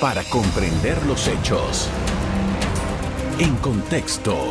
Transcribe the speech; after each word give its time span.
para 0.00 0.22
comprender 0.24 1.04
los 1.06 1.28
hechos. 1.28 1.88
En 3.38 3.54
contexto. 3.56 4.50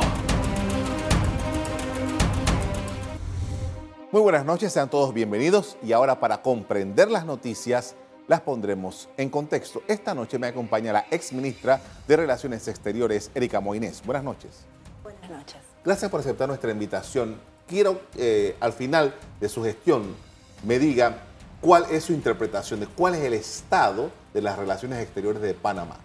Muy 4.11 4.21
buenas 4.21 4.45
noches, 4.45 4.71
sean 4.71 4.89
todos 4.89 5.13
bienvenidos 5.13 5.77
y 5.83 5.91
ahora 5.91 6.19
para 6.19 6.41
comprender 6.41 7.09
las 7.09 7.25
noticias 7.25 7.95
las 8.27 8.41
pondremos 8.41 9.09
en 9.17 9.29
contexto. 9.29 9.81
Esta 9.87 10.13
noche 10.13 10.39
me 10.39 10.47
acompaña 10.47 10.93
la 10.93 11.05
ex 11.11 11.33
ministra 11.33 11.81
de 12.07 12.15
Relaciones 12.15 12.67
Exteriores, 12.67 13.31
Erika 13.35 13.59
Moines. 13.59 14.01
Buenas 14.05 14.23
noches. 14.23 14.65
Buenas 15.01 15.29
noches. 15.29 15.57
Gracias 15.83 16.09
por 16.09 16.21
aceptar 16.21 16.47
nuestra 16.47 16.71
invitación. 16.71 17.37
Quiero 17.67 18.01
eh, 18.15 18.55
al 18.59 18.73
final 18.73 19.13
de 19.39 19.49
su 19.49 19.63
gestión 19.63 20.15
me 20.63 20.79
diga 20.79 21.23
cuál 21.59 21.85
es 21.91 22.05
su 22.05 22.13
interpretación 22.13 22.79
de 22.79 22.87
cuál 22.87 23.15
es 23.15 23.21
el 23.21 23.33
estado 23.33 24.22
de 24.33 24.41
las 24.41 24.57
relaciones 24.57 24.99
exteriores 24.99 25.41
de 25.41 25.53
Panamá. 25.53 25.97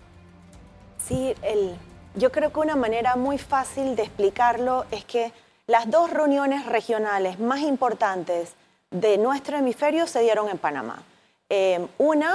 Sí, 1.04 1.34
el, 1.42 1.76
yo 2.14 2.30
creo 2.32 2.52
que 2.52 2.60
una 2.60 2.76
manera 2.76 3.16
muy 3.16 3.38
fácil 3.38 3.96
de 3.96 4.02
explicarlo 4.02 4.84
es 4.90 5.04
que 5.04 5.32
las 5.66 5.90
dos 5.90 6.10
reuniones 6.10 6.66
regionales 6.66 7.38
más 7.38 7.60
importantes 7.60 8.52
de 8.90 9.18
nuestro 9.18 9.56
hemisferio 9.56 10.06
se 10.06 10.20
dieron 10.20 10.48
en 10.48 10.58
Panamá. 10.58 11.02
Eh, 11.50 11.86
una 11.98 12.34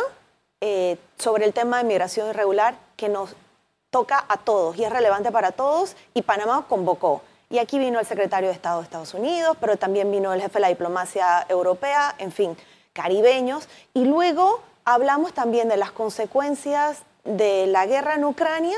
eh, 0.61 0.97
sobre 1.17 1.45
el 1.45 1.53
tema 1.53 1.77
de 1.77 1.83
migración 1.83 2.29
irregular 2.29 2.75
que 2.95 3.09
nos 3.09 3.35
toca 3.89 4.25
a 4.27 4.37
todos 4.37 4.77
y 4.77 4.83
es 4.83 4.91
relevante 4.91 5.31
para 5.31 5.51
todos 5.51 5.95
y 6.13 6.21
Panamá 6.21 6.65
convocó. 6.67 7.21
Y 7.49 7.59
aquí 7.59 7.77
vino 7.77 7.99
el 7.99 8.05
secretario 8.05 8.49
de 8.49 8.55
Estado 8.55 8.79
de 8.79 8.85
Estados 8.85 9.13
Unidos, 9.13 9.55
pero 9.59 9.77
también 9.77 10.11
vino 10.11 10.33
el 10.33 10.41
jefe 10.41 10.53
de 10.55 10.61
la 10.61 10.69
diplomacia 10.69 11.45
europea, 11.49 12.15
en 12.17 12.31
fin, 12.31 12.57
caribeños. 12.93 13.67
Y 13.93 14.05
luego 14.05 14.61
hablamos 14.85 15.33
también 15.33 15.69
de 15.69 15.77
las 15.77 15.91
consecuencias 15.91 17.03
de 17.23 17.67
la 17.67 17.85
guerra 17.85 18.15
en 18.15 18.25
Ucrania, 18.25 18.77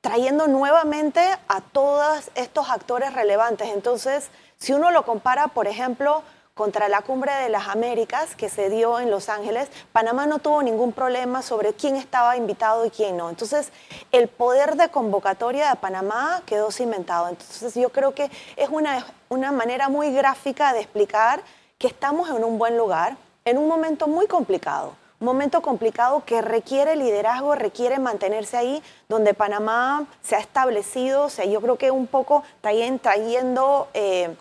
trayendo 0.00 0.46
nuevamente 0.46 1.20
a 1.48 1.60
todos 1.60 2.30
estos 2.34 2.70
actores 2.70 3.12
relevantes. 3.12 3.68
Entonces, 3.68 4.30
si 4.56 4.72
uno 4.72 4.90
lo 4.90 5.04
compara, 5.04 5.48
por 5.48 5.66
ejemplo, 5.66 6.22
contra 6.54 6.88
la 6.88 7.02
Cumbre 7.02 7.32
de 7.34 7.48
las 7.48 7.68
Américas 7.68 8.34
que 8.34 8.48
se 8.48 8.68
dio 8.68 8.98
en 8.98 9.10
Los 9.10 9.28
Ángeles, 9.28 9.68
Panamá 9.92 10.26
no 10.26 10.40
tuvo 10.40 10.60
ningún 10.62 10.92
problema 10.92 11.40
sobre 11.40 11.72
quién 11.72 11.94
estaba 11.94 12.36
invitado 12.36 12.84
y 12.84 12.90
quién 12.90 13.16
no. 13.16 13.30
Entonces, 13.30 13.70
el 14.10 14.26
poder 14.26 14.74
de 14.74 14.88
convocatoria 14.88 15.70
de 15.70 15.76
Panamá 15.76 16.42
quedó 16.46 16.72
cimentado. 16.72 17.28
Entonces, 17.28 17.74
yo 17.74 17.90
creo 17.90 18.12
que 18.12 18.28
es 18.56 18.68
una, 18.70 19.06
una 19.28 19.52
manera 19.52 19.88
muy 19.88 20.12
gráfica 20.12 20.72
de 20.72 20.80
explicar 20.80 21.42
que 21.78 21.86
estamos 21.86 22.28
en 22.28 22.42
un 22.42 22.58
buen 22.58 22.76
lugar, 22.76 23.16
en 23.44 23.56
un 23.56 23.68
momento 23.68 24.08
muy 24.08 24.26
complicado. 24.26 24.94
Un 25.20 25.26
momento 25.26 25.62
complicado 25.62 26.22
que 26.24 26.42
requiere 26.42 26.96
liderazgo, 26.96 27.54
requiere 27.54 27.98
mantenerse 27.98 28.56
ahí, 28.56 28.82
donde 29.08 29.34
Panamá 29.34 30.06
se 30.22 30.36
ha 30.36 30.40
establecido, 30.40 31.24
o 31.24 31.30
sea, 31.30 31.44
yo 31.44 31.60
creo 31.60 31.76
que 31.76 31.90
un 31.90 32.06
poco 32.06 32.44
también 32.60 32.98
trayendo... 32.98 33.88
Eh, 33.94 34.34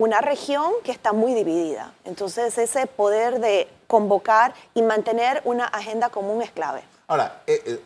una 0.00 0.22
región 0.22 0.72
que 0.82 0.92
está 0.92 1.12
muy 1.12 1.34
dividida. 1.34 1.92
Entonces 2.06 2.56
ese 2.56 2.86
poder 2.86 3.38
de 3.38 3.68
convocar 3.86 4.54
y 4.72 4.80
mantener 4.80 5.42
una 5.44 5.66
agenda 5.66 6.08
común 6.08 6.40
es 6.40 6.50
clave. 6.50 6.82
Ahora, 7.06 7.42
eh, 7.46 7.62
eh, 7.66 7.80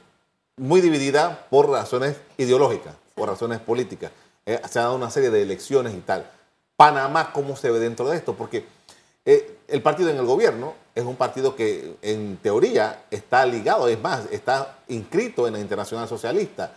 muy 0.56 0.80
dividida 0.80 1.46
por 1.50 1.68
razones 1.68 2.16
ideológicas, 2.36 2.94
por 3.16 3.28
razones 3.28 3.58
políticas. 3.58 4.12
Eh, 4.46 4.60
se 4.70 4.78
ha 4.78 4.82
dado 4.82 4.94
una 4.94 5.10
serie 5.10 5.30
de 5.30 5.42
elecciones 5.42 5.92
y 5.92 6.00
tal. 6.02 6.24
Panamá, 6.76 7.32
¿cómo 7.32 7.56
se 7.56 7.72
ve 7.72 7.80
dentro 7.80 8.08
de 8.08 8.16
esto? 8.16 8.34
Porque 8.34 8.64
el 9.24 9.82
partido 9.82 10.10
en 10.10 10.16
el 10.16 10.26
gobierno 10.26 10.74
es 10.94 11.04
un 11.04 11.16
partido 11.16 11.56
que 11.56 11.96
en 12.02 12.36
teoría 12.36 13.04
está 13.10 13.44
ligado, 13.46 13.88
es 13.88 14.00
más, 14.00 14.26
está 14.30 14.78
inscrito 14.88 15.46
en 15.46 15.54
la 15.54 15.60
Internacional 15.60 16.06
Socialista, 16.06 16.72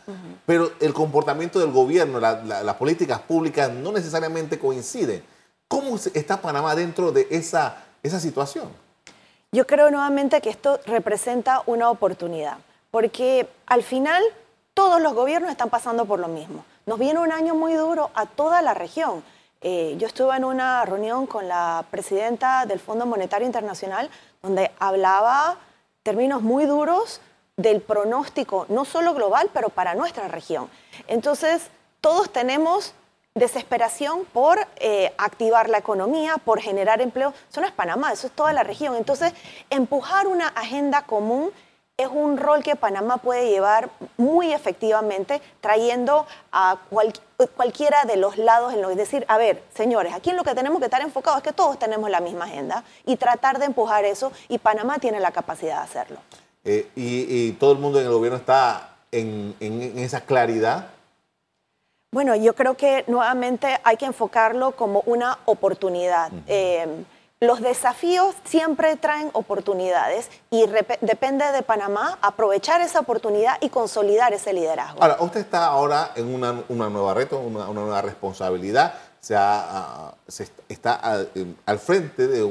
pero 0.46 0.72
el 0.80 0.94
comportamiento 0.94 1.60
del 1.60 1.72
gobierno, 1.72 2.20
las 2.20 2.76
políticas 2.76 3.20
públicas 3.22 3.72
no 3.72 3.92
necesariamente 3.92 4.58
coinciden. 4.58 5.24
¿Cómo 5.68 5.98
está 6.14 6.42
Panamá 6.42 6.74
dentro 6.76 7.12
de 7.12 7.28
esa, 7.30 7.84
esa 8.02 8.20
situación? 8.20 8.70
Yo 9.52 9.68
creo 9.68 9.92
nuevamente 9.92 10.42
que 10.42 10.50
esto 10.50 10.80
representa 10.86 11.62
una 11.66 11.90
oportunidad, 11.90 12.58
porque 12.90 13.48
al 13.66 13.84
final 13.84 14.24
todos 14.74 15.02
los 15.02 15.14
gobiernos 15.14 15.52
están 15.52 15.70
pasando 15.70 16.06
por 16.06 16.20
lo 16.20 16.28
mismo. 16.28 16.66
Nos 16.86 16.98
viene 16.98 17.20
un 17.20 17.32
año 17.32 17.54
muy 17.54 17.74
duro 17.74 18.10
a 18.16 18.26
toda 18.26 18.62
la 18.62 18.74
región 18.74 19.24
eh, 19.62 19.96
yo 19.98 20.08
estuve 20.08 20.36
en 20.36 20.46
una 20.46 20.86
reunión 20.86 21.26
con 21.26 21.48
la 21.48 21.86
presidenta 21.90 22.66
del 22.66 22.80
Fondo 22.80 23.06
Monetario 23.06 23.46
Internacional 23.46 24.10
donde 24.42 24.72
hablaba 24.80 25.58
términos 26.04 26.42
muy 26.42 26.66
duros 26.66 27.22
del 27.58 27.82
pronóstico, 27.82 28.66
no 28.70 28.86
solo 28.86 29.14
global, 29.14 29.50
pero 29.52 29.70
para 29.70 29.96
nuestra 29.96 30.28
región. 30.28 30.70
Entonces, 31.08 31.70
todos 32.02 32.32
tenemos 32.32 32.94
desesperación 33.34 34.26
por 34.26 34.60
eh, 34.78 35.14
activar 35.18 35.70
la 35.70 35.80
economía, 35.80 36.38
por 36.38 36.62
generar 36.62 37.02
empleo. 37.02 37.34
Eso 37.50 37.62
no 37.62 37.68
es 37.68 37.74
Panamá, 37.74 38.14
eso 38.14 38.28
es 38.28 38.34
toda 38.34 38.54
la 38.54 38.64
región. 38.64 38.96
Entonces, 38.96 39.34
empujar 39.70 40.28
una 40.28 40.48
agenda 40.50 41.04
común 41.04 41.52
es 41.98 42.10
un 42.12 42.38
rol 42.38 42.62
que 42.62 42.76
Panamá 42.76 43.18
puede 43.18 43.50
llevar 43.50 43.90
muy 44.18 44.54
efectivamente, 44.54 45.42
trayendo 45.62 46.28
a 46.52 46.78
cualquiera 47.56 48.06
de 48.06 48.18
los 48.18 48.38
lados 48.38 48.74
en 48.76 48.84
lo 48.84 48.92
es 48.92 48.98
decir, 48.98 49.26
a 49.28 49.40
ver, 49.40 49.64
señores, 49.74 50.14
aquí 50.14 50.30
en 50.30 50.36
lo 50.36 50.44
que 50.44 50.54
tenemos 50.54 50.78
que 50.78 50.86
estar 50.86 51.02
enfocados 51.02 51.40
es 51.40 51.44
que 51.44 51.54
todos 51.54 51.80
tenemos 51.80 52.12
la 52.12 52.20
misma 52.20 52.46
agenda 52.46 52.84
y 53.04 53.16
tratar 53.16 53.58
de 53.58 53.66
empujar 53.66 54.06
eso 54.06 54.32
y 54.48 54.60
Panamá 54.60 55.00
tiene 55.00 55.20
la 55.20 55.32
capacidad 55.32 55.78
de 55.78 55.84
hacerlo. 55.84 56.20
Eh, 56.64 56.88
y, 56.96 57.54
todo 57.54 57.72
el 57.72 57.80
mundo 57.80 58.00
en 58.00 58.06
el 58.06 58.12
gobierno 58.12 58.38
está 58.38 58.98
en, 59.12 59.56
esa 59.98 60.22
claridad. 60.22 60.90
Bueno, 62.12 62.36
yo 62.36 62.54
creo 62.54 62.78
que 62.78 63.06
nuevamente 63.08 63.80
hay 63.84 63.98
que 63.98 64.06
enfocarlo 64.06 64.74
como 64.74 65.02
una 65.08 65.40
oportunidad 65.46 66.32
los 67.40 67.62
desafíos 67.62 68.36
siempre 68.46 68.96
traen 68.96 69.30
oportunidades 69.34 70.30
y 70.50 70.66
depende 71.02 71.46
de 71.52 71.62
Panamá 71.62 72.18
aprovechar 72.22 72.82
esa 72.82 73.00
oportunidad 73.00 73.58
y 73.62 73.70
consolidar 73.70 74.34
ese 74.34 74.54
liderazgo. 74.54 75.02
Ahora, 75.02 75.18
usted 75.20 75.42
está 75.42 75.68
ahora 75.68 76.14
en 76.16 76.34
una, 76.34 76.90
nueva 76.90 77.14
reto, 77.14 77.40
una, 77.40 77.68
nueva 77.68 78.02
responsabilidad, 78.02 78.96
está 79.22 80.10
al 81.66 81.80
frente 81.80 82.28
de 82.28 82.44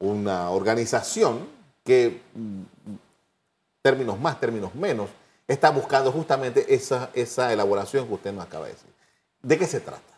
una 0.00 0.50
organización 0.50 1.46
que, 1.84 2.20
mm, 2.34 2.62
términos 3.80 4.18
más, 4.18 4.40
términos 4.40 4.74
menos, 4.74 5.08
está 5.46 5.70
buscando 5.70 6.10
justamente 6.10 6.74
esa, 6.74 7.10
esa 7.14 7.52
elaboración 7.52 8.08
que 8.08 8.14
usted 8.14 8.32
nos 8.32 8.44
acaba 8.44 8.66
de 8.66 8.72
decir. 8.72 8.90
¿De 9.42 9.58
qué 9.58 9.66
se 9.66 9.80
trata? 9.80 10.11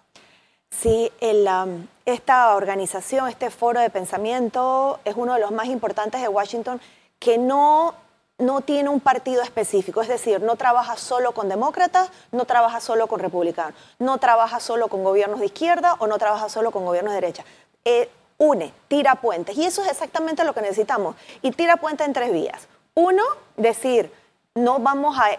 Sí, 0.81 1.11
um, 1.23 1.87
esta 2.05 2.55
organización, 2.55 3.29
este 3.29 3.51
foro 3.51 3.81
de 3.81 3.91
pensamiento 3.91 5.01
es 5.05 5.15
uno 5.17 5.35
de 5.35 5.41
los 5.41 5.51
más 5.51 5.67
importantes 5.67 6.21
de 6.21 6.29
Washington 6.29 6.81
que 7.19 7.39
no, 7.39 7.95
no 8.39 8.61
tiene 8.61 8.91
un 8.91 9.01
partido 9.01 9.43
específico, 9.43 10.03
es 10.03 10.09
decir, 10.09 10.43
no 10.43 10.57
trabaja 10.57 10.97
solo 10.97 11.33
con 11.33 11.49
demócratas, 11.49 12.11
no 12.33 12.45
trabaja 12.45 12.81
solo 12.81 13.07
con 13.07 13.21
republicanos, 13.21 13.75
no 13.99 14.19
trabaja 14.19 14.61
solo 14.61 14.89
con 14.89 15.05
gobiernos 15.05 15.41
de 15.41 15.47
izquierda 15.47 15.95
o 16.01 16.07
no 16.07 16.19
trabaja 16.19 16.49
solo 16.49 16.71
con 16.71 16.85
gobiernos 16.85 17.15
de 17.15 17.21
derecha. 17.21 17.45
Eh, 17.85 18.11
une, 18.39 18.73
tira 18.89 19.15
puentes. 19.17 19.57
Y 19.57 19.65
eso 19.65 19.83
es 19.83 19.91
exactamente 19.91 20.45
lo 20.45 20.55
que 20.55 20.61
necesitamos. 20.61 21.17
Y 21.41 21.53
tira 21.53 21.77
puentes 21.77 22.07
en 22.07 22.13
tres 22.13 22.33
vías. 22.33 22.69
Uno, 22.95 23.23
decir, 23.57 24.13
no 24.57 24.79
vamos 24.79 25.17
a, 25.19 25.37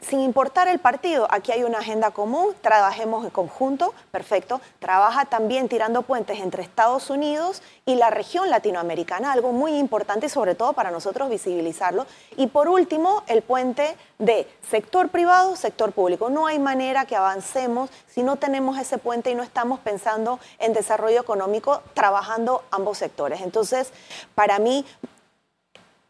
sin 0.00 0.20
importar 0.20 0.68
el 0.68 0.78
partido, 0.78 1.26
aquí 1.28 1.50
hay 1.50 1.64
una 1.64 1.78
agenda 1.78 2.12
común, 2.12 2.54
trabajemos 2.60 3.24
en 3.24 3.30
conjunto, 3.30 3.92
perfecto. 4.12 4.60
Trabaja 4.78 5.24
también 5.24 5.68
tirando 5.68 6.02
puentes 6.02 6.38
entre 6.38 6.62
Estados 6.62 7.10
Unidos 7.10 7.62
y 7.84 7.96
la 7.96 8.10
región 8.10 8.50
latinoamericana, 8.50 9.32
algo 9.32 9.50
muy 9.50 9.76
importante 9.76 10.26
y 10.26 10.28
sobre 10.28 10.54
todo 10.54 10.72
para 10.72 10.92
nosotros 10.92 11.30
visibilizarlo. 11.30 12.06
Y 12.36 12.46
por 12.46 12.68
último, 12.68 13.24
el 13.26 13.42
puente 13.42 13.96
de 14.20 14.46
sector 14.70 15.08
privado, 15.08 15.56
sector 15.56 15.90
público. 15.90 16.30
No 16.30 16.46
hay 16.46 16.60
manera 16.60 17.06
que 17.06 17.16
avancemos 17.16 17.90
si 18.06 18.22
no 18.22 18.36
tenemos 18.36 18.78
ese 18.78 18.98
puente 18.98 19.32
y 19.32 19.34
no 19.34 19.42
estamos 19.42 19.80
pensando 19.80 20.38
en 20.60 20.74
desarrollo 20.74 21.20
económico 21.20 21.82
trabajando 21.94 22.62
ambos 22.70 22.98
sectores. 22.98 23.40
Entonces, 23.40 23.92
para 24.36 24.60
mí, 24.60 24.84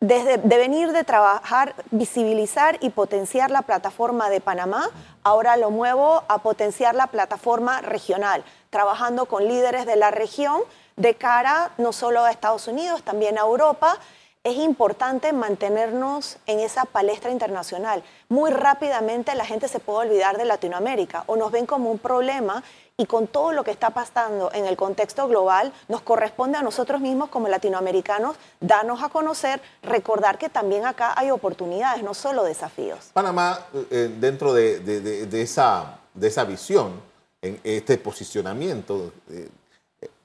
desde 0.06 0.36
de 0.36 0.56
venir 0.58 0.92
de 0.92 1.02
trabajar, 1.02 1.74
visibilizar 1.90 2.76
y 2.80 2.90
potenciar 2.90 3.50
la 3.50 3.62
plataforma 3.62 4.28
de 4.28 4.40
Panamá, 4.40 4.90
ahora 5.22 5.56
lo 5.56 5.70
muevo 5.70 6.24
a 6.28 6.42
potenciar 6.42 6.94
la 6.94 7.06
plataforma 7.06 7.80
regional, 7.80 8.44
trabajando 8.68 9.24
con 9.24 9.48
líderes 9.48 9.86
de 9.86 9.96
la 9.96 10.10
región 10.10 10.60
de 10.96 11.14
cara 11.14 11.70
no 11.78 11.92
solo 11.92 12.22
a 12.22 12.30
Estados 12.30 12.68
Unidos, 12.68 13.02
también 13.02 13.38
a 13.38 13.42
Europa, 13.42 13.98
es 14.44 14.58
importante 14.58 15.32
mantenernos 15.32 16.36
en 16.44 16.60
esa 16.60 16.84
palestra 16.84 17.30
internacional. 17.30 18.02
Muy 18.28 18.50
rápidamente 18.50 19.34
la 19.34 19.46
gente 19.46 19.68
se 19.68 19.80
puede 19.80 20.08
olvidar 20.10 20.36
de 20.36 20.44
Latinoamérica 20.44 21.24
o 21.28 21.36
nos 21.36 21.50
ven 21.50 21.64
como 21.64 21.90
un 21.90 21.98
problema 21.98 22.62
y 22.96 23.06
con 23.06 23.26
todo 23.26 23.52
lo 23.52 23.64
que 23.64 23.72
está 23.72 23.90
pasando 23.90 24.52
en 24.52 24.66
el 24.66 24.76
contexto 24.76 25.26
global, 25.26 25.72
nos 25.88 26.02
corresponde 26.02 26.58
a 26.58 26.62
nosotros 26.62 27.00
mismos 27.00 27.28
como 27.28 27.48
latinoamericanos 27.48 28.36
darnos 28.60 29.02
a 29.02 29.08
conocer, 29.08 29.60
recordar 29.82 30.38
que 30.38 30.48
también 30.48 30.86
acá 30.86 31.12
hay 31.16 31.30
oportunidades, 31.30 32.04
no 32.04 32.14
solo 32.14 32.44
desafíos. 32.44 33.10
Panamá, 33.12 33.58
eh, 33.90 34.14
dentro 34.20 34.54
de, 34.54 35.42
esa, 35.42 35.98
de 36.14 36.28
esa 36.28 36.44
visión, 36.44 37.00
en 37.42 37.60
este 37.64 37.98
posicionamiento, 37.98 39.12
eh, 39.28 39.48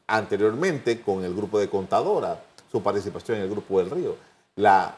anteriormente 0.06 1.02
con 1.02 1.24
el 1.24 1.34
grupo 1.36 1.60
de 1.60 1.70
contadora, 1.70 2.40
su 2.72 2.84
participación 2.84 3.38
en 3.38 3.44
el 3.44 3.50
Grupo 3.50 3.80
del 3.80 3.90
Río, 3.90 4.16
la, 4.56 4.96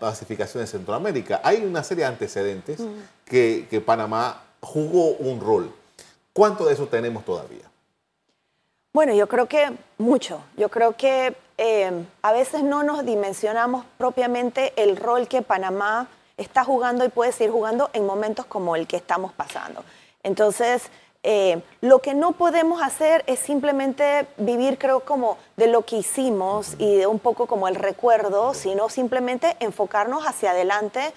pacificación 0.00 0.62
de 0.62 0.66
Centroamérica. 0.66 1.40
Hay 1.44 1.64
una 1.64 1.84
serie 1.84 2.04
de 2.04 2.10
antecedentes 2.10 2.80
que, 3.24 3.82
Panamá 3.84 4.42
jugó 4.60 5.12
un 5.12 5.40
rol. 5.40 5.72
¿Cuánto 6.32 6.66
de 6.66 6.74
eso 6.74 6.86
tenemos 6.86 7.24
todavía? 7.24 7.70
Bueno, 8.92 9.14
yo 9.14 9.28
creo 9.28 9.46
que 9.46 9.72
mucho. 9.98 10.42
Yo 10.56 10.68
creo 10.68 10.96
que 10.96 11.36
eh, 11.58 12.04
a 12.22 12.32
veces 12.32 12.62
no 12.62 12.82
nos 12.82 13.04
dimensionamos 13.04 13.84
propiamente 13.98 14.72
el 14.76 14.96
rol 14.96 15.28
que 15.28 15.42
Panamá 15.42 16.08
está 16.36 16.64
jugando 16.64 17.04
y 17.04 17.08
puede 17.08 17.32
seguir 17.32 17.52
jugando 17.52 17.90
en 17.92 18.06
momentos 18.06 18.46
como 18.46 18.74
el 18.74 18.86
que 18.86 18.96
estamos 18.96 19.32
pasando. 19.32 19.84
Entonces, 20.22 20.90
eh, 21.22 21.60
lo 21.82 21.98
que 21.98 22.14
no 22.14 22.32
podemos 22.32 22.80
hacer 22.80 23.24
es 23.26 23.40
simplemente 23.40 24.26
vivir, 24.38 24.78
creo, 24.78 25.00
como 25.00 25.36
de 25.56 25.66
lo 25.66 25.82
que 25.82 25.96
hicimos 25.96 26.74
y 26.78 26.96
de 26.96 27.06
un 27.06 27.18
poco 27.18 27.46
como 27.46 27.68
el 27.68 27.74
recuerdo, 27.74 28.54
sino 28.54 28.88
simplemente 28.88 29.56
enfocarnos 29.60 30.24
hacia 30.24 30.52
adelante 30.52 31.12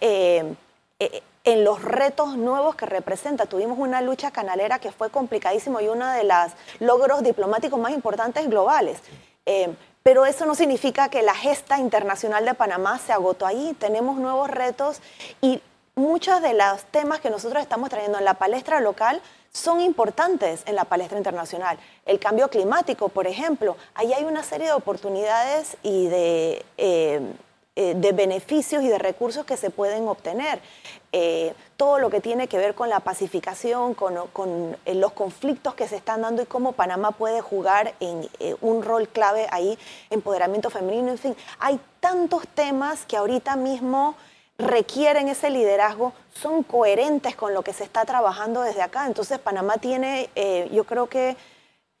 eh, 0.00 0.54
eh, 1.00 1.22
en 1.48 1.64
los 1.64 1.80
retos 1.80 2.36
nuevos 2.36 2.76
que 2.76 2.84
representa. 2.84 3.46
Tuvimos 3.46 3.78
una 3.78 4.02
lucha 4.02 4.30
canalera 4.30 4.80
que 4.80 4.92
fue 4.92 5.08
complicadísimo 5.08 5.80
y 5.80 5.88
uno 5.88 6.06
de 6.06 6.24
los 6.24 6.52
logros 6.78 7.22
diplomáticos 7.22 7.80
más 7.80 7.92
importantes 7.92 8.48
globales. 8.50 8.98
pero 10.02 10.26
eso 10.26 10.44
no 10.44 10.54
significa 10.54 11.08
que 11.08 11.22
la 11.22 11.34
gesta 11.34 11.78
internacional 11.78 12.44
de 12.44 12.52
Panamá 12.52 12.98
se 12.98 13.14
agotó 13.14 13.46
ahí. 13.46 13.74
Tenemos 13.78 14.18
nuevos 14.18 14.50
retos 14.50 15.00
y 15.40 15.62
muchos 15.94 16.42
de 16.42 16.52
los 16.52 16.84
temas 16.90 17.20
que 17.20 17.30
nosotros 17.30 17.62
estamos 17.62 17.88
trayendo 17.88 18.18
en 18.18 18.24
la 18.26 18.34
palestra 18.34 18.80
local 18.80 19.22
son 19.50 19.80
importantes 19.80 20.62
en 20.66 20.76
la 20.76 20.84
palestra 20.84 21.16
internacional. 21.16 21.78
El 22.04 22.18
cambio 22.18 22.48
climático, 22.48 23.08
por 23.08 23.26
ejemplo, 23.26 23.76
ahí 23.94 24.12
hay 24.12 24.24
una 24.24 24.42
serie 24.42 24.66
de 24.66 24.72
oportunidades 24.74 25.78
y 25.82 26.08
de, 26.08 26.64
eh, 26.76 27.20
eh, 27.80 27.94
de 27.96 28.10
beneficios 28.10 28.82
y 28.82 28.88
de 28.88 28.98
recursos 28.98 29.46
que 29.46 29.56
se 29.56 29.70
pueden 29.70 30.08
obtener. 30.08 30.60
Eh, 31.12 31.54
todo 31.76 32.00
lo 32.00 32.10
que 32.10 32.20
tiene 32.20 32.48
que 32.48 32.58
ver 32.58 32.74
con 32.74 32.88
la 32.88 32.98
pacificación, 32.98 33.94
con, 33.94 34.14
con 34.32 34.76
los 34.84 35.12
conflictos 35.12 35.74
que 35.74 35.86
se 35.86 35.94
están 35.94 36.22
dando 36.22 36.42
y 36.42 36.46
cómo 36.46 36.72
Panamá 36.72 37.12
puede 37.12 37.40
jugar 37.40 37.94
en 38.00 38.28
un 38.60 38.82
rol 38.82 39.06
clave 39.08 39.46
ahí, 39.52 39.78
empoderamiento 40.10 40.70
femenino, 40.70 41.12
en 41.12 41.18
fin, 41.18 41.36
hay 41.60 41.78
tantos 42.00 42.48
temas 42.48 43.06
que 43.06 43.16
ahorita 43.16 43.54
mismo 43.54 44.16
requieren 44.58 45.28
ese 45.28 45.50
liderazgo 45.50 46.12
son 46.34 46.64
coherentes 46.64 47.36
con 47.36 47.54
lo 47.54 47.62
que 47.62 47.72
se 47.72 47.84
está 47.84 48.04
trabajando 48.04 48.62
desde 48.62 48.82
acá. 48.82 49.06
Entonces 49.06 49.38
Panamá 49.38 49.78
tiene, 49.78 50.30
eh, 50.34 50.68
yo 50.72 50.84
creo 50.84 51.06
que, 51.06 51.36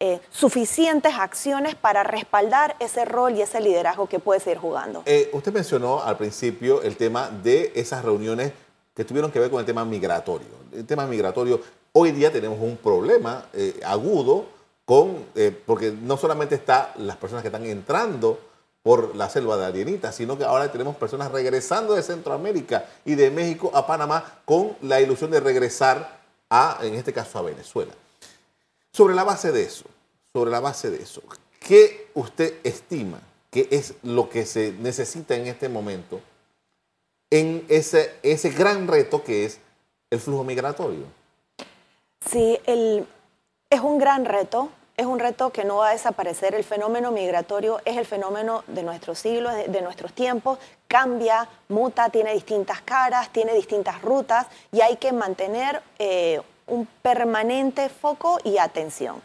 eh, 0.00 0.20
suficientes 0.30 1.14
acciones 1.14 1.74
para 1.74 2.02
respaldar 2.02 2.76
ese 2.78 3.04
rol 3.04 3.34
y 3.34 3.42
ese 3.42 3.60
liderazgo 3.60 4.08
que 4.08 4.18
puede 4.18 4.40
seguir 4.40 4.58
jugando. 4.58 5.02
Eh, 5.06 5.30
usted 5.32 5.52
mencionó 5.52 6.02
al 6.02 6.16
principio 6.16 6.82
el 6.82 6.96
tema 6.96 7.30
de 7.30 7.72
esas 7.74 8.04
reuniones 8.04 8.52
que 8.94 9.04
tuvieron 9.04 9.30
que 9.30 9.40
ver 9.40 9.50
con 9.50 9.60
el 9.60 9.66
tema 9.66 9.84
migratorio. 9.84 10.48
El 10.72 10.86
tema 10.86 11.06
migratorio, 11.06 11.60
hoy 11.92 12.12
día 12.12 12.32
tenemos 12.32 12.58
un 12.60 12.76
problema 12.76 13.46
agudo 13.84 14.46
con, 14.84 15.24
porque 15.66 15.92
no 15.92 16.16
solamente 16.16 16.56
está 16.56 16.92
las 16.96 17.16
personas 17.16 17.42
que 17.42 17.48
están 17.48 17.64
entrando 17.64 18.38
por 18.82 19.14
la 19.16 19.28
selva 19.28 19.56
de 19.56 19.66
Arienita, 19.66 20.12
sino 20.12 20.38
que 20.38 20.44
ahora 20.44 20.70
tenemos 20.70 20.96
personas 20.96 21.30
regresando 21.30 21.94
de 21.94 22.02
Centroamérica 22.02 22.86
y 23.04 23.14
de 23.16 23.30
México 23.30 23.70
a 23.74 23.86
Panamá 23.86 24.40
con 24.44 24.76
la 24.82 25.00
ilusión 25.00 25.30
de 25.30 25.40
regresar 25.40 26.18
a, 26.48 26.78
en 26.82 26.94
este 26.94 27.12
caso, 27.12 27.38
a 27.38 27.42
Venezuela. 27.42 27.92
Sobre 28.92 29.14
la 29.14 29.24
base 29.24 29.52
de 29.52 29.62
eso, 29.62 29.84
sobre 30.32 30.50
la 30.50 30.60
base 30.60 30.90
de 30.90 31.02
eso, 31.02 31.22
¿qué 31.60 32.08
usted 32.14 32.54
estima 32.64 33.20
que 33.50 33.68
es 33.70 33.94
lo 34.02 34.28
que 34.28 34.44
se 34.46 34.72
necesita 34.72 35.34
en 35.34 35.46
este 35.46 35.68
momento 35.68 36.20
en 37.30 37.64
ese, 37.68 38.14
ese 38.22 38.50
gran 38.50 38.88
reto 38.88 39.22
que 39.22 39.44
es 39.44 39.60
el 40.10 40.20
flujo 40.20 40.44
migratorio? 40.44 41.04
Sí, 42.28 42.58
el, 42.64 43.06
es 43.70 43.80
un 43.80 43.98
gran 43.98 44.24
reto 44.24 44.70
es 44.98 45.06
un 45.06 45.20
reto 45.20 45.50
que 45.50 45.64
no 45.64 45.76
va 45.76 45.90
a 45.90 45.92
desaparecer. 45.92 46.56
El 46.56 46.64
fenómeno 46.64 47.12
migratorio 47.12 47.80
es 47.84 47.96
el 47.96 48.04
fenómeno 48.04 48.64
de 48.66 48.82
nuestros 48.82 49.20
siglos, 49.20 49.54
de, 49.54 49.80
nuestros 49.80 50.12
tiempos. 50.12 50.58
Cambia, 50.88 51.48
muta, 51.68 52.10
tiene 52.10 52.34
distintas 52.34 52.82
caras, 52.82 53.32
tiene 53.32 53.54
distintas 53.54 54.02
rutas 54.02 54.48
y 54.72 54.80
hay 54.80 54.96
que 54.96 55.12
mantener 55.12 55.80
eh, 56.00 56.42
un 56.68 56.86
permanente 57.02 57.88
foco 57.88 58.38
y 58.44 58.58
atención. 58.58 59.20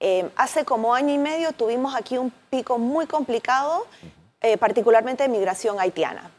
Eh, 0.00 0.28
hace 0.36 0.64
como 0.64 0.94
año 0.94 1.14
y 1.14 1.18
medio 1.18 1.52
tuvimos 1.52 1.94
aquí 1.94 2.18
un 2.18 2.32
pico 2.50 2.78
muy 2.78 3.06
complicado, 3.06 3.86
eh, 4.40 4.56
particularmente 4.58 5.22
de 5.22 5.28
migración 5.28 5.78
haitiana. 5.80 6.30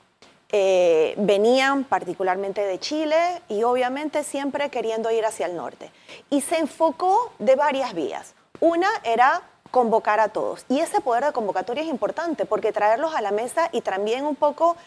venían 1.18 1.84
particularmente 1.84 2.62
de 2.62 2.78
Chile 2.80 3.42
y 3.50 3.64
obviamente 3.64 4.24
siempre 4.24 4.70
queriendo 4.70 5.10
ir 5.10 5.26
hacia 5.26 5.48
el 5.48 5.56
norte. 5.56 5.90
Y 6.30 6.42
se 6.42 6.60
enfocó 6.60 7.32
de 7.40 7.56
varias 7.56 7.94
vías. 7.96 8.36
Una 8.60 8.88
era 9.04 9.42
convocar 9.74 10.20
a 10.20 10.30
todos. 10.30 10.66
Y 10.70 10.80
ese 10.80 11.02
poder 11.02 11.26
de 11.26 11.32
convocatoria 11.34 11.82
es 11.82 11.90
importante 11.90 12.46
porque 12.46 12.72
traerlos 12.72 13.16
a 13.16 13.22
la 13.22 13.32
mesa 13.32 13.70
y 13.72 13.82
también 13.82 14.24
un 14.24 14.36
poco 14.36 14.78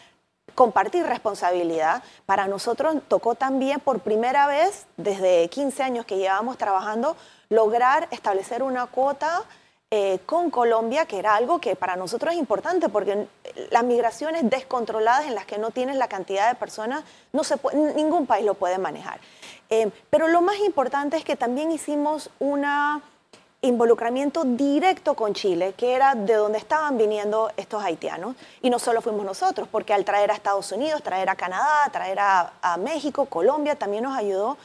compartir 0.55 1.05
responsabilidad. 1.05 2.03
Para 2.25 2.47
nosotros 2.47 2.95
tocó 3.07 3.35
también 3.35 3.79
por 3.79 3.99
primera 3.99 4.47
vez, 4.47 4.85
desde 4.97 5.47
15 5.49 5.83
años 5.83 6.05
que 6.05 6.17
llevábamos 6.17 6.57
trabajando, 6.57 7.15
lograr 7.49 8.07
establecer 8.11 8.63
una 8.63 8.87
cuota 8.87 9.43
eh, 9.89 10.19
con 10.25 10.49
Colombia, 10.49 11.05
que 11.05 11.17
era 11.17 11.35
algo 11.35 11.59
que 11.59 11.77
para 11.77 11.95
nosotros 11.95 12.33
es 12.33 12.39
importante, 12.39 12.89
porque 12.89 13.27
las 13.71 13.83
migraciones 13.85 14.49
descontroladas 14.49 15.27
en 15.27 15.35
las 15.35 15.45
que 15.45 15.57
no 15.57 15.71
tienes 15.71 15.95
la 15.95 16.09
cantidad 16.09 16.49
de 16.49 16.55
personas, 16.55 17.05
no 17.31 17.45
se 17.45 17.55
ningún 17.95 18.27
país 18.27 18.45
lo 18.45 18.55
puede 18.55 18.79
manejar. 18.79 19.21
Eh, 19.69 19.89
pero 20.09 20.27
lo 20.27 20.41
más 20.41 20.59
importante 20.59 21.15
es 21.15 21.23
que 21.23 21.37
también 21.37 21.71
hicimos 21.71 22.29
una 22.39 23.01
involucramiento 23.67 24.43
directo 24.43 25.13
con 25.13 25.33
Chile, 25.33 25.73
que 25.77 25.93
era 25.93 26.15
de 26.15 26.33
donde 26.33 26.57
estaban 26.57 26.97
viniendo 26.97 27.51
estos 27.57 27.83
haitianos. 27.83 28.35
Y 28.61 28.69
no 28.69 28.79
solo 28.79 29.01
fuimos 29.01 29.25
nosotros, 29.25 29.67
porque 29.71 29.93
al 29.93 30.05
traer 30.05 30.31
a 30.31 30.33
Estados 30.33 30.71
Unidos, 30.71 31.03
traer 31.03 31.29
a 31.29 31.35
Canadá, 31.35 31.89
traer 31.91 32.19
a, 32.19 32.77
México, 32.79 33.25
Colombia 33.25 33.75
también 33.75 34.03
nos 34.03 34.17
ayudó. 34.17 34.57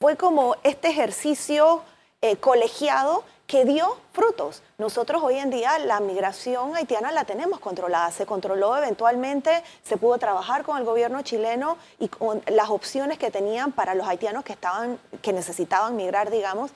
Fue 0.00 0.16
como 0.16 0.56
este 0.62 0.88
ejercicio 0.88 1.82
eh, 2.20 2.36
colegiado 2.36 3.24
que 3.48 3.64
dio 3.64 3.96
frutos. 4.12 4.62
Nosotros 4.76 5.22
hoy 5.22 5.38
en 5.38 5.48
día 5.48 5.78
la 5.78 6.00
migración 6.00 6.76
haitiana 6.76 7.10
la 7.12 7.24
tenemos 7.24 7.60
controlada, 7.60 8.10
se 8.10 8.26
controló 8.26 8.76
eventualmente, 8.76 9.64
se 9.82 9.96
pudo 9.96 10.18
trabajar 10.18 10.64
con 10.64 10.76
el 10.76 10.84
gobierno 10.84 11.22
chileno 11.22 11.78
y 11.98 12.08
con 12.08 12.42
las 12.46 12.68
opciones 12.68 13.16
que 13.18 13.30
tenían 13.30 13.72
para 13.72 13.94
los 13.94 14.06
haitianos 14.06 14.44
que, 14.44 14.52
estaban, 14.52 14.98
que 15.22 15.32
necesitaban 15.32 15.96
migrar, 15.96 16.30
digamos. 16.30 16.72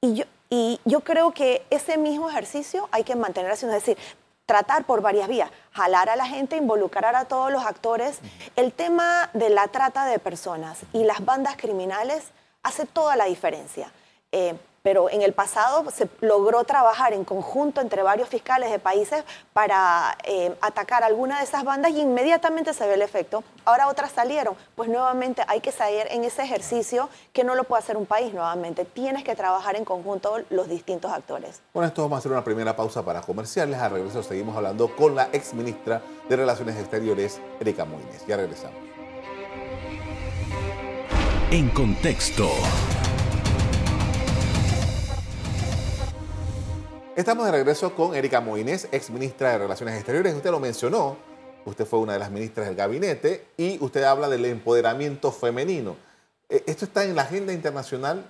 Y 0.00 0.14
yo, 0.14 0.24
y 0.48 0.80
yo 0.84 1.00
creo 1.00 1.32
que 1.32 1.66
ese 1.70 1.98
mismo 1.98 2.28
ejercicio 2.30 2.88
hay 2.92 3.04
que 3.04 3.16
mantener 3.16 3.50
haciendo, 3.50 3.76
es 3.76 3.84
decir, 3.84 3.98
tratar 4.46 4.84
por 4.84 5.02
varias 5.02 5.28
vías, 5.28 5.50
jalar 5.72 6.08
a 6.08 6.16
la 6.16 6.26
gente, 6.26 6.56
involucrar 6.56 7.16
a 7.16 7.24
todos 7.24 7.52
los 7.52 7.64
actores. 7.64 8.20
El 8.54 8.72
tema 8.72 9.28
de 9.34 9.50
la 9.50 9.68
trata 9.68 10.06
de 10.06 10.18
personas 10.20 10.78
y 10.92 11.04
las 11.04 11.24
bandas 11.24 11.56
criminales 11.56 12.28
hace 12.62 12.86
toda 12.86 13.16
la 13.16 13.24
diferencia. 13.24 13.90
Eh, 14.30 14.54
pero 14.86 15.10
en 15.10 15.20
el 15.22 15.32
pasado 15.32 15.90
se 15.90 16.08
logró 16.20 16.62
trabajar 16.62 17.12
en 17.12 17.24
conjunto 17.24 17.80
entre 17.80 18.04
varios 18.04 18.28
fiscales 18.28 18.70
de 18.70 18.78
países 18.78 19.24
para 19.52 20.16
eh, 20.22 20.54
atacar 20.60 21.02
alguna 21.02 21.38
de 21.38 21.44
esas 21.44 21.64
bandas 21.64 21.90
y 21.90 22.00
inmediatamente 22.02 22.72
se 22.72 22.86
ve 22.86 22.94
el 22.94 23.02
efecto. 23.02 23.42
Ahora 23.64 23.88
otras 23.88 24.12
salieron, 24.12 24.54
pues 24.76 24.88
nuevamente 24.88 25.42
hay 25.48 25.60
que 25.60 25.72
salir 25.72 26.04
en 26.10 26.22
ese 26.22 26.44
ejercicio 26.44 27.08
que 27.32 27.42
no 27.42 27.56
lo 27.56 27.64
puede 27.64 27.82
hacer 27.82 27.96
un 27.96 28.06
país 28.06 28.32
nuevamente. 28.32 28.84
Tienes 28.84 29.24
que 29.24 29.34
trabajar 29.34 29.74
en 29.74 29.84
conjunto 29.84 30.38
los 30.50 30.68
distintos 30.68 31.10
actores. 31.10 31.62
Con 31.72 31.82
esto 31.82 32.02
vamos 32.02 32.18
a 32.18 32.20
hacer 32.20 32.30
una 32.30 32.44
primera 32.44 32.76
pausa 32.76 33.04
para 33.04 33.22
comerciales. 33.22 33.80
A 33.80 33.88
regreso 33.88 34.22
seguimos 34.22 34.56
hablando 34.56 34.94
con 34.94 35.16
la 35.16 35.30
ex 35.32 35.52
ministra 35.52 36.00
de 36.28 36.36
Relaciones 36.36 36.76
Exteriores, 36.76 37.40
Erika 37.58 37.84
Moines. 37.84 38.24
Ya 38.28 38.36
regresamos. 38.36 38.78
En 41.50 41.70
contexto. 41.70 42.48
Estamos 47.16 47.46
de 47.46 47.52
regreso 47.52 47.94
con 47.94 48.14
Erika 48.14 48.42
Moines, 48.42 48.88
ex 48.92 49.08
ministra 49.08 49.52
de 49.52 49.56
Relaciones 49.60 49.94
Exteriores. 49.94 50.34
Usted 50.34 50.50
lo 50.50 50.60
mencionó, 50.60 51.16
usted 51.64 51.86
fue 51.86 52.00
una 52.00 52.12
de 52.12 52.18
las 52.18 52.30
ministras 52.30 52.66
del 52.66 52.76
gabinete 52.76 53.46
y 53.56 53.82
usted 53.82 54.02
habla 54.02 54.28
del 54.28 54.44
empoderamiento 54.44 55.32
femenino. 55.32 55.96
Eh, 56.50 56.62
¿Esto 56.66 56.84
está 56.84 57.04
en 57.04 57.16
la 57.16 57.22
agenda 57.22 57.54
internacional? 57.54 58.22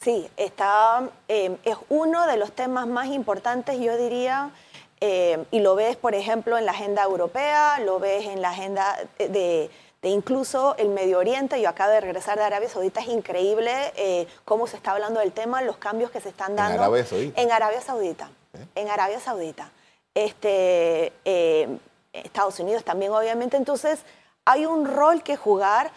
Sí, 0.00 0.28
está, 0.36 1.10
eh, 1.26 1.56
es 1.64 1.76
uno 1.88 2.28
de 2.28 2.36
los 2.36 2.52
temas 2.52 2.86
más 2.86 3.08
importantes, 3.08 3.80
yo 3.80 3.96
diría, 3.96 4.52
eh, 5.00 5.44
y 5.50 5.58
lo 5.58 5.74
ves, 5.74 5.96
por 5.96 6.14
ejemplo, 6.14 6.56
en 6.56 6.64
la 6.64 6.70
agenda 6.70 7.02
europea, 7.02 7.80
lo 7.80 7.98
ves 7.98 8.26
en 8.26 8.40
la 8.40 8.50
agenda 8.50 8.96
de, 9.18 9.68
incluso 10.02 10.76
el 10.78 10.88
Medio 10.88 11.18
Oriente. 11.18 11.60
Yo 11.60 11.68
acabo 11.68 11.92
de 11.92 12.00
regresar 12.00 12.38
de 12.38 12.44
Arabia 12.44 12.68
Saudita, 12.68 13.00
es 13.00 13.08
increíble 13.08 13.72
eh, 13.96 14.26
cómo 14.44 14.66
se 14.66 14.76
está 14.76 14.92
hablando 14.92 15.20
del 15.20 15.32
tema, 15.32 15.62
los 15.62 15.76
cambios 15.76 16.10
que 16.10 16.20
se 16.20 16.28
están 16.28 16.56
dando. 16.56 16.74
En 16.74 16.80
Arabia 16.80 17.04
Saudita. 17.04 17.40
En 17.40 17.50
Arabia 17.50 17.80
Saudita. 17.80 18.30
En 18.74 18.88
Arabia 18.88 19.20
Saudita. 19.20 19.70
Este, 20.14 21.12
eh, 21.24 21.78
Estados 22.12 22.58
Unidos 22.60 22.84
también, 22.84 23.12
obviamente. 23.12 23.56
Entonces, 23.56 24.00
hay 24.44 24.66
un 24.66 24.86
rol 24.86 25.22
que 25.22 25.36
jugar. 25.36 25.90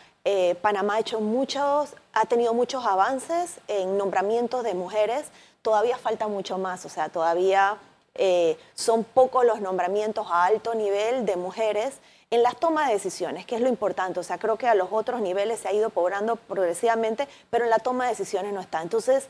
Panamá 0.62 0.96
ha 0.96 1.00
hecho 1.00 1.22
muchos, 1.22 1.96
ha 2.14 2.26
tenido 2.28 2.54
muchos 2.54 2.86
avances 2.86 3.56
en 3.68 3.98
nombramientos 3.98 4.64
de 4.64 4.76
mujeres. 4.76 5.26
Todavía 5.64 5.98
falta 5.98 6.28
mucho 6.28 6.60
más, 6.60 6.86
o 6.86 6.90
sea, 6.90 7.10
todavía 7.10 7.80
eh, 8.22 8.58
son 8.76 9.06
pocos 9.06 9.46
los 9.46 9.62
nombramientos 9.62 10.28
a 10.30 10.44
alto 10.44 10.76
nivel 10.76 11.26
de 11.26 11.38
mujeres 11.38 12.00
en 12.32 12.44
las 12.44 12.58
tomas 12.58 12.88
de 12.88 12.94
decisiones, 12.94 13.46
que 13.46 13.56
es 13.56 13.62
lo 13.62 13.70
importante. 13.70 14.20
O 14.20 14.24
sea, 14.24 14.38
creo 14.38 14.58
que 14.58 14.68
a 14.68 14.76
los 14.76 14.90
otros 14.92 15.22
niveles 15.22 15.60
se 15.60 15.68
ha 15.68 15.74
ido 15.74 15.90
cobrando 15.90 16.36
progresivamente, 16.36 17.28
pero 17.50 17.64
en 17.64 17.70
la 17.70 17.80
toma 17.80 18.06
de 18.06 18.12
decisiones 18.12 18.54
no 18.54 18.62
está. 18.62 18.82
Entonces, 18.82 19.28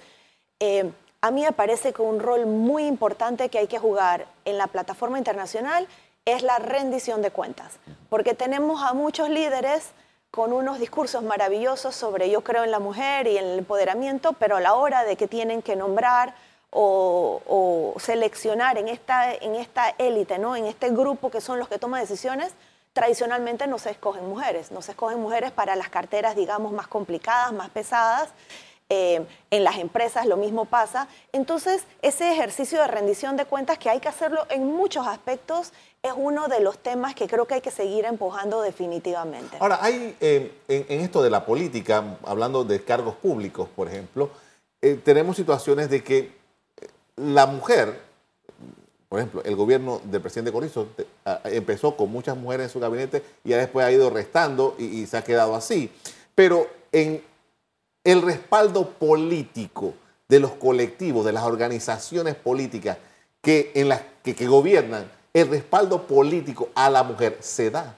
eh, 0.60 0.92
a 1.22 1.32
mí 1.32 1.44
me 1.44 1.52
parece 1.52 1.94
que 1.94 2.02
un 2.02 2.20
rol 2.20 2.46
muy 2.46 2.86
importante 2.86 3.50
que 3.50 3.60
hay 3.60 3.68
que 3.68 3.80
jugar 3.80 4.26
en 4.46 4.58
la 4.58 4.68
plataforma 4.68 5.18
internacional 5.18 5.88
es 6.26 6.44
la 6.44 6.60
rendición 6.60 7.22
de 7.22 7.32
cuentas, 7.32 7.80
porque 8.10 8.34
tenemos 8.34 8.84
a 8.84 8.94
muchos 8.94 9.30
líderes 9.30 9.92
con 10.32 10.54
unos 10.54 10.80
discursos 10.80 11.24
maravillosos 11.24 11.96
sobre 11.96 12.30
yo 12.30 12.42
creo 12.42 12.64
en 12.64 12.72
la 12.72 12.80
mujer 12.80 13.28
y 13.28 13.38
en 13.38 13.46
el 13.46 13.60
empoderamiento, 13.60 14.34
pero 14.34 14.58
a 14.58 14.62
la 14.62 14.76
hora 14.76 15.04
de 15.04 15.16
que 15.16 15.28
tienen 15.28 15.62
que 15.62 15.76
nombrar 15.76 16.36
o, 16.72 17.96
seleccionar 18.00 18.78
en 18.78 18.88
esta, 18.88 19.34
en 19.34 19.56
esta 19.56 19.90
élite, 19.98 20.38
¿no? 20.38 20.56
en 20.56 20.68
este 20.68 20.90
grupo 20.92 21.32
que 21.32 21.42
son 21.42 21.58
los 21.58 21.68
que 21.68 21.80
toman 21.80 22.02
decisiones, 22.02 22.54
tradicionalmente 23.00 23.66
no 23.66 23.80
se 23.80 23.92
escogen 23.92 24.28
mujeres, 24.28 24.74
no 24.74 24.82
se 24.82 24.92
escogen 24.92 25.22
mujeres 25.22 25.54
para 25.54 25.78
las 25.78 25.88
carteras, 25.88 26.36
digamos, 26.36 26.74
más 26.74 26.90
complicadas, 26.90 27.54
más 27.54 27.70
pesadas. 27.70 28.28
Eh, 28.90 29.24
en 29.52 29.64
las 29.64 29.78
empresas 29.78 30.26
lo 30.26 30.36
mismo 30.36 30.66
pasa. 30.66 31.08
Entonces, 31.32 31.86
ese 32.02 32.34
ejercicio 32.34 32.82
de 32.82 32.88
rendición 32.88 33.38
de 33.38 33.46
cuentas 33.46 33.78
que 33.78 33.90
hay 33.90 34.02
que 34.02 34.10
hacerlo 34.10 34.46
en 34.50 34.66
muchos 34.66 35.08
aspectos 35.08 35.72
es 36.02 36.12
uno 36.14 36.50
de 36.50 36.60
los 36.60 36.80
temas 36.80 37.16
que 37.16 37.28
creo 37.28 37.46
que 37.46 37.54
hay 37.54 37.62
que 37.62 37.72
seguir 37.72 38.04
empujando 38.04 38.62
definitivamente. 38.62 39.56
Ahora, 39.62 39.78
hay 39.80 40.18
eh, 40.20 40.52
en, 40.68 41.00
esto 41.00 41.22
de 41.22 41.30
la 41.30 41.46
política, 41.46 42.18
hablando 42.26 42.66
de 42.66 42.84
cargos 42.84 43.16
públicos, 43.16 43.70
por 43.74 43.88
ejemplo, 43.88 44.30
eh, 44.82 45.00
tenemos 45.02 45.38
situaciones 45.38 45.90
de 45.90 46.04
que 46.04 46.34
la 47.16 47.46
mujer, 47.46 48.09
por 49.10 49.18
ejemplo, 49.20 49.42
el 49.44 49.56
gobierno 49.56 50.00
del 50.04 50.22
presidente 50.22 50.52
Corrizo 50.52 50.88
empezó 51.46 51.98
con 51.98 52.12
muchas 52.12 52.38
mujeres 52.38 52.68
en 52.68 52.70
su 52.70 52.80
gabinete 52.80 53.24
y 53.44 53.50
ya 53.50 53.58
después 53.58 53.84
ha 53.84 53.92
ido 53.92 54.12
restando 54.12 54.76
y, 54.78 55.08
se 55.08 55.18
ha 55.18 55.24
quedado 55.24 55.56
así. 55.56 55.92
Pero 56.36 56.68
en 56.92 57.24
el 58.04 58.22
respaldo 58.22 58.88
político 58.88 59.96
de 60.28 60.40
los 60.40 60.52
colectivos, 60.52 61.26
de 61.26 61.32
las 61.32 61.44
organizaciones 61.44 62.36
políticas 62.36 62.98
que, 63.42 63.72
que 64.24 64.48
gobiernan, 64.48 65.10
el 65.34 65.50
respaldo 65.50 66.04
político 66.06 66.70
a 66.76 66.92
la 66.92 67.02
mujer 67.02 67.38
se 67.40 67.72
da. 67.72 67.96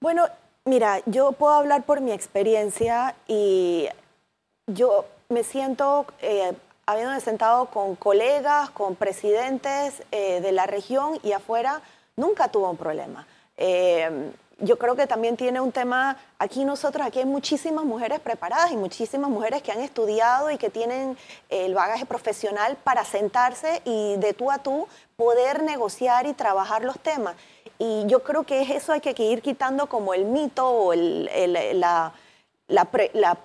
Bueno, 0.00 0.26
mira, 0.64 1.02
yo 1.04 1.32
puedo 1.32 1.52
hablar 1.52 1.84
por 1.84 2.00
mi 2.00 2.12
experiencia 2.12 3.14
y 3.28 3.88
yo 4.66 5.04
me 5.28 5.44
siento 5.44 6.06
eh, 6.22 6.54
habiendo 6.86 7.18
sentado 7.20 7.66
con 7.66 7.96
colegas, 7.96 8.70
con 8.70 8.94
presidentes 8.94 10.02
eh, 10.12 10.40
de 10.40 10.52
la 10.52 10.66
región 10.66 11.18
y 11.24 11.32
afuera, 11.32 11.82
nunca 12.14 12.48
tuvo 12.48 12.70
un 12.70 12.76
problema. 12.76 13.26
Eh, 13.56 14.30
yo 14.60 14.78
creo 14.78 14.96
que 14.96 15.06
también 15.06 15.36
tiene 15.36 15.60
un 15.60 15.70
tema, 15.70 16.16
aquí 16.38 16.64
nosotros, 16.64 17.06
aquí 17.06 17.18
hay 17.18 17.26
muchísimas 17.26 17.84
mujeres 17.84 18.20
preparadas 18.20 18.72
y 18.72 18.76
muchísimas 18.76 19.28
mujeres 19.28 19.62
que 19.62 19.70
han 19.70 19.80
estudiado 19.80 20.50
y 20.50 20.56
que 20.56 20.70
tienen 20.70 21.18
el 21.50 21.74
bagaje 21.74 22.06
profesional 22.06 22.78
para 22.82 23.04
sentarse 23.04 23.82
y 23.84 24.16
de 24.16 24.32
tú 24.32 24.50
a 24.50 24.58
tú 24.58 24.88
poder 25.16 25.62
negociar 25.62 26.26
y 26.26 26.32
trabajar 26.32 26.84
los 26.84 26.98
temas. 27.00 27.34
Y 27.78 28.06
yo 28.06 28.22
creo 28.22 28.44
que 28.44 28.62
es 28.62 28.70
eso 28.70 28.92
hay 28.92 29.00
que 29.00 29.14
ir 29.22 29.42
quitando 29.42 29.88
como 29.88 30.14
el 30.14 30.24
mito 30.24 30.66
o 30.66 30.92
el, 30.94 31.28
la 31.78 32.14
la, 32.68 32.84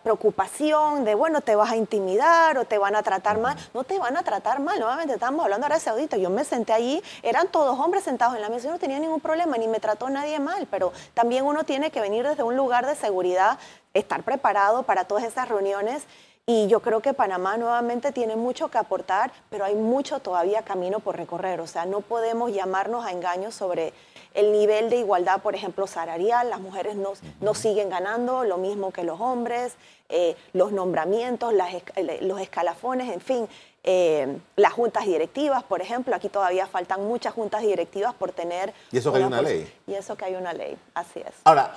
preocupación 0.03 1.05
de, 1.05 1.13
bueno, 1.13 1.41
te 1.41 1.55
vas 1.55 1.71
a 1.71 1.75
intimidar 1.75 2.57
o 2.57 2.65
te 2.65 2.77
van 2.77 2.95
a 2.95 3.03
tratar 3.03 3.39
mal. 3.39 3.55
No 3.73 3.83
te 3.83 3.99
van 3.99 4.17
a 4.17 4.23
tratar 4.23 4.59
mal. 4.59 4.79
Nuevamente 4.79 5.13
estamos 5.13 5.43
hablando 5.43 5.65
de 5.65 5.73
Arabia 5.73 5.83
Saudita. 5.83 6.17
Yo 6.17 6.29
me 6.29 6.43
senté 6.43 6.73
allí, 6.73 7.01
eran 7.21 7.47
todos 7.49 7.79
hombres 7.79 8.03
sentados 8.03 8.35
en 8.35 8.41
la 8.41 8.49
mesa. 8.49 8.65
Yo 8.65 8.71
no 8.71 8.79
tenía 8.79 8.99
ningún 8.99 9.21
problema, 9.21 9.57
ni 9.57 9.67
me 9.67 9.79
trató 9.79 10.09
nadie 10.09 10.39
mal. 10.39 10.67
Pero 10.71 10.91
también 11.13 11.45
uno 11.45 11.63
tiene 11.63 11.91
que 11.91 12.01
venir 12.01 12.27
desde 12.27 12.43
un 12.43 12.55
lugar 12.55 12.87
de 12.87 12.95
seguridad, 12.95 13.59
estar 13.93 14.23
preparado 14.23 14.83
para 14.83 15.05
todas 15.05 15.23
esas 15.23 15.47
reuniones. 15.49 16.03
Y 16.47 16.67
yo 16.67 16.81
creo 16.81 17.01
que 17.01 17.13
Panamá 17.13 17.55
nuevamente 17.57 18.11
tiene 18.11 18.35
mucho 18.35 18.69
que 18.69 18.79
aportar, 18.79 19.31
pero 19.51 19.63
hay 19.63 19.75
mucho 19.75 20.19
todavía 20.19 20.63
camino 20.63 20.99
por 20.99 21.15
recorrer. 21.15 21.61
O 21.61 21.67
sea, 21.67 21.85
no 21.85 22.01
podemos 22.01 22.51
llamarnos 22.51 23.05
a 23.05 23.11
engaños 23.11 23.53
sobre 23.53 23.93
el 24.33 24.51
nivel 24.51 24.89
de 24.89 24.97
igualdad, 24.97 25.41
por 25.41 25.55
ejemplo, 25.55 25.87
salarial, 25.87 26.49
las 26.49 26.59
mujeres 26.59 26.95
no, 26.95 27.13
no 27.41 27.53
siguen 27.53 27.89
ganando 27.89 28.43
lo 28.43 28.57
mismo 28.57 28.91
que 28.91 29.03
los 29.03 29.19
hombres, 29.19 29.75
eh, 30.09 30.35
los 30.53 30.71
nombramientos, 30.71 31.53
eh, 31.53 32.19
los 32.21 32.39
escalafones, 32.39 33.13
en 33.13 33.21
fin, 33.21 33.47
eh, 33.83 34.37
las 34.55 34.73
juntas 34.73 35.05
directivas, 35.05 35.63
por 35.63 35.81
ejemplo, 35.81 36.15
aquí 36.15 36.29
todavía 36.29 36.67
faltan 36.67 37.05
muchas 37.05 37.33
juntas 37.33 37.61
directivas 37.61 38.13
por 38.13 38.31
tener... 38.31 38.73
Y 38.91 38.97
eso 38.97 39.11
que 39.11 39.19
hay 39.19 39.23
una 39.23 39.41
ley. 39.41 39.73
Y 39.87 39.93
eso 39.93 40.15
que 40.15 40.25
hay 40.25 40.35
una 40.35 40.53
ley, 40.53 40.77
así 40.93 41.19
es. 41.19 41.33
Ahora, 41.43 41.75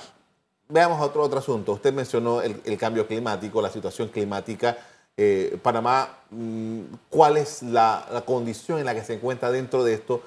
veamos 0.69 1.01
otro, 1.01 1.23
otro 1.23 1.39
asunto. 1.39 1.73
Usted 1.73 1.93
mencionó 1.93 2.41
el, 2.43 2.79
cambio 2.79 3.07
climático, 3.07 3.61
la 3.61 3.71
situación 3.71 4.09
climática. 4.09 4.77
Panamá, 5.63 6.19
mm, 6.31 6.81
¿cuál 7.09 7.37
es 7.37 7.63
la, 7.63 8.07
la, 8.13 8.23
condición 8.23 8.81
en 8.81 8.87
la 8.87 8.95
que 8.95 9.05
se 9.05 9.15
encuentra 9.15 9.53
dentro 9.53 9.85
de 9.85 9.95
esto? 9.95 10.23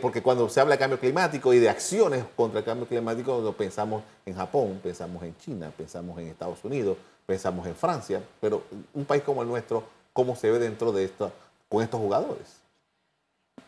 Porque 0.00 0.22
cuando 0.22 0.48
se 0.48 0.60
habla 0.60 0.74
de 0.74 0.78
cambio 0.80 0.98
climático 0.98 1.52
y 1.52 1.60
de 1.60 1.68
acciones 1.68 2.24
contra 2.34 2.58
el 2.58 2.64
cambio 2.64 2.88
climático, 2.88 3.54
pensamos 3.56 4.02
en 4.24 4.34
Japón, 4.34 4.80
pensamos 4.82 5.22
en 5.22 5.36
China, 5.38 5.70
pensamos 5.76 6.18
en 6.18 6.26
Estados 6.26 6.64
Unidos, 6.64 6.96
pensamos 7.24 7.66
en 7.66 7.76
Francia, 7.76 8.20
pero 8.40 8.64
un 8.94 9.04
país 9.04 9.22
como 9.22 9.42
el 9.42 9.48
nuestro, 9.48 9.84
¿cómo 10.12 10.34
se 10.34 10.50
ve 10.50 10.58
dentro 10.58 10.90
de 10.90 11.04
esto 11.04 11.30
con 11.68 11.82
estos 11.82 12.00
jugadores? 12.00 12.56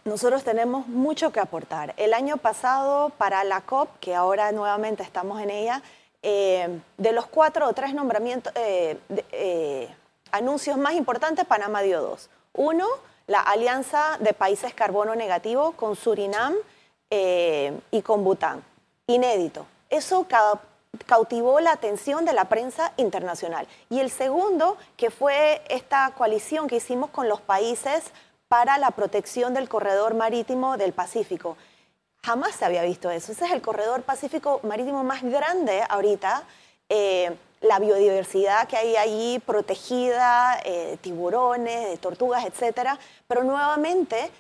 Nosotros 0.05 0.43
tenemos 0.43 0.89
mucho 0.89 1.31
que 1.31 1.41
aportar. 1.41 1.95
El 1.99 2.15
año 2.15 2.37
pasado, 2.39 3.11
para 3.11 3.45
la 3.45 3.61
COP, 3.61 3.91
que 4.01 4.15
ahora 4.15 4.51
nuevamente 4.53 5.03
estamos 5.03 5.41
en 5.41 5.51
ella, 5.51 5.83
eh, 6.23 6.81
de 6.97 7.13
los 7.13 7.27
cuatro 7.27 7.69
o 7.69 7.73
tres 7.75 7.95
nombramientos, 7.95 8.53
eh, 8.57 8.99
eh, 9.33 9.89
anuncios 10.33 10.79
más 10.79 10.95
importantes, 10.95 11.45
Panamá 11.45 11.83
dio 11.83 12.01
dos. 12.01 12.31
Uno, 12.55 12.87
la 13.29 13.41
alianza 13.41 14.17
de 14.19 14.33
países 14.33 14.75
carbono 14.75 15.15
negativo 15.15 15.73
con 15.73 15.95
Surinam 15.95 16.55
eh, 17.11 17.79
y 17.93 18.03
con 18.03 18.25
Bután. 18.25 18.65
Inédito. 19.07 19.67
Eso 19.91 20.27
cautivó 21.07 21.61
la 21.61 21.73
atención 21.73 22.25
de 22.25 22.33
la 22.33 22.47
prensa 22.47 22.93
internacional. 22.97 23.69
Y 23.91 24.01
el 24.01 24.11
segundo, 24.11 24.77
que 24.97 25.11
fue 25.11 25.63
esta 25.69 26.11
coalición 26.17 26.69
que 26.69 26.77
hicimos 26.77 27.11
con 27.11 27.29
los 27.29 27.41
países 27.41 28.05
para 28.49 28.79
la 28.79 28.91
protección 28.93 29.53
del 29.55 29.69
corredor 29.69 30.15
marítimo 30.15 30.79
del 30.79 30.95
Pacífico. 30.95 31.57
Jamás 32.25 32.57
se 32.57 32.65
había 32.65 32.83
visto 32.83 33.11
eso. 33.11 33.33
Ese 33.33 33.45
es 33.45 33.53
el 33.53 33.61
corredor 33.61 34.03
pacífico 34.03 34.61
marítimo 34.63 35.05
más 35.05 35.23
grande 35.23 35.83
ahorita. 35.89 36.43
Eh, 36.89 37.37
la 37.61 37.79
biodiversidad 37.79 38.69
que 38.69 38.77
hay 38.77 38.97
allí 38.97 39.39
protegida, 39.41 40.61
eh, 40.65 40.99
tiburones, 41.01 41.99
tortugas, 42.01 42.45
etcétera, 42.45 42.99
pero 43.27 43.45
nuevamente 43.45 44.31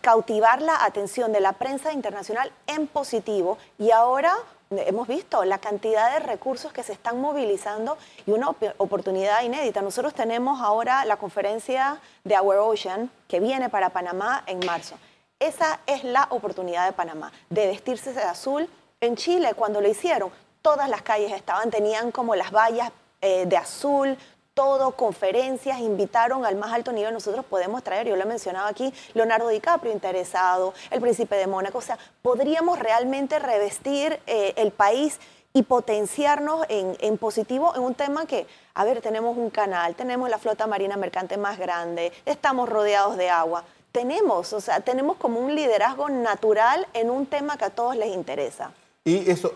cautivar 0.00 0.62
la 0.62 0.84
atención 0.84 1.32
de 1.32 1.40
la 1.40 1.52
prensa 1.54 1.92
internacional 1.92 2.52
en 2.68 2.86
positivo 2.86 3.58
y 3.76 3.90
ahora 3.90 4.36
hemos 4.70 5.08
visto 5.08 5.44
la 5.44 5.58
cantidad 5.58 6.12
de 6.12 6.20
recursos 6.20 6.72
que 6.72 6.82
se 6.82 6.92
están 6.92 7.20
movilizando 7.20 7.96
y 8.26 8.30
una 8.32 8.50
oportunidad 8.76 9.42
inédita. 9.42 9.82
Nosotros 9.82 10.14
tenemos 10.14 10.60
ahora 10.60 11.04
la 11.06 11.16
conferencia 11.16 12.00
de 12.24 12.38
Our 12.38 12.56
Ocean 12.58 13.10
que 13.26 13.40
viene 13.40 13.68
para 13.68 13.90
Panamá 13.90 14.44
en 14.46 14.64
marzo. 14.64 14.96
Esa 15.40 15.80
es 15.86 16.04
la 16.04 16.26
oportunidad 16.30 16.86
de 16.86 16.92
Panamá, 16.92 17.32
de 17.48 17.66
vestirse 17.68 18.12
de 18.12 18.22
azul. 18.22 18.68
En 19.00 19.16
Chile, 19.16 19.54
cuando 19.54 19.80
lo 19.80 19.88
hicieron, 19.88 20.30
todas 20.62 20.88
las 20.88 21.02
calles 21.02 21.32
estaban, 21.32 21.70
tenían 21.70 22.10
como 22.10 22.34
las 22.34 22.52
vallas 22.52 22.90
eh, 23.20 23.46
de 23.46 23.56
azul, 23.56 24.16
todo, 24.58 24.90
conferencias, 24.92 25.78
invitaron 25.78 26.44
al 26.44 26.56
más 26.56 26.72
alto 26.72 26.90
nivel. 26.90 27.14
Nosotros 27.14 27.44
podemos 27.44 27.84
traer, 27.84 28.08
yo 28.08 28.16
lo 28.16 28.22
he 28.22 28.26
mencionado 28.26 28.66
aquí, 28.66 28.92
Leonardo 29.14 29.48
DiCaprio 29.48 29.92
interesado, 29.92 30.74
el 30.90 31.00
príncipe 31.00 31.36
de 31.36 31.46
Mónaco. 31.46 31.78
O 31.78 31.80
sea, 31.80 31.96
podríamos 32.22 32.80
realmente 32.80 33.38
revestir 33.38 34.18
eh, 34.26 34.54
el 34.56 34.72
país 34.72 35.20
y 35.52 35.62
potenciarnos 35.62 36.66
en, 36.68 36.96
en, 36.98 37.18
positivo 37.18 37.72
en 37.76 37.82
un 37.82 37.94
tema 37.94 38.26
que, 38.26 38.48
a 38.74 38.84
ver, 38.84 39.00
tenemos 39.00 39.36
un 39.36 39.50
canal, 39.50 39.94
tenemos 39.94 40.28
la 40.28 40.38
flota 40.38 40.66
marina 40.66 40.96
mercante 40.96 41.36
más 41.36 41.56
grande, 41.56 42.12
estamos 42.26 42.68
rodeados 42.68 43.16
de 43.16 43.30
agua. 43.30 43.62
Tenemos, 43.92 44.52
o 44.52 44.60
sea, 44.60 44.80
tenemos 44.80 45.18
como 45.18 45.38
un 45.38 45.54
liderazgo 45.54 46.08
natural 46.08 46.86
en 46.94 47.10
un 47.10 47.26
tema 47.26 47.56
que 47.56 47.64
a 47.66 47.70
todos 47.70 47.96
les 47.96 48.12
interesa. 48.12 48.72
Y 49.04 49.30
eso, 49.30 49.54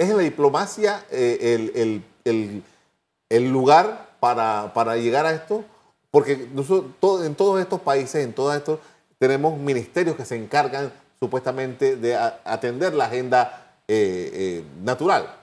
¿es 0.00 0.08
la 0.08 0.22
diplomacia 0.22 1.04
eh, 1.10 1.70
el, 1.74 2.02
el, 2.24 2.62
el, 3.28 3.52
lugar 3.52 4.08
para, 4.18 4.72
para, 4.72 4.96
llegar 4.96 5.26
a 5.26 5.32
esto? 5.32 5.62
Porque 6.10 6.32
en 6.32 7.34
todos 7.34 7.60
estos 7.60 7.80
países, 7.82 8.24
en 8.24 8.32
todos 8.32 8.56
estos, 8.56 8.78
tenemos 9.18 9.58
ministerios 9.58 10.16
que 10.16 10.24
se 10.24 10.36
encargan 10.36 10.90
supuestamente 11.18 11.96
de 11.96 12.16
atender 12.16 12.94
la 12.94 13.04
agenda 13.04 13.74
eh, 13.86 14.30
eh, 14.32 14.64
natural. 14.82 15.36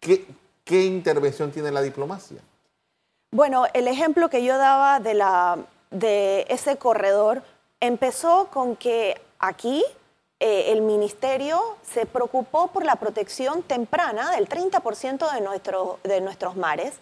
¿Qué, 0.00 0.26
¿Qué 0.64 0.84
intervención 0.84 1.52
tiene 1.52 1.70
la 1.70 1.80
diplomacia? 1.80 2.38
Bueno, 3.30 3.66
el 3.74 3.86
ejemplo 3.86 4.28
que 4.28 4.42
yo 4.42 4.58
daba 4.58 4.98
de, 4.98 5.14
la, 5.14 5.56
de 5.92 6.46
ese 6.48 6.78
corredor 6.78 7.44
empezó 7.78 8.48
con 8.52 8.74
que 8.74 9.20
aquí 9.38 9.84
eh, 10.40 10.72
el 10.72 10.82
ministerio 10.82 11.60
se 11.82 12.06
preocupó 12.06 12.68
por 12.68 12.84
la 12.84 12.96
protección 12.96 13.62
temprana 13.62 14.30
del 14.30 14.48
30% 14.48 15.32
de, 15.32 15.40
nuestro, 15.40 15.98
de 16.04 16.20
nuestros 16.20 16.56
mares 16.56 16.94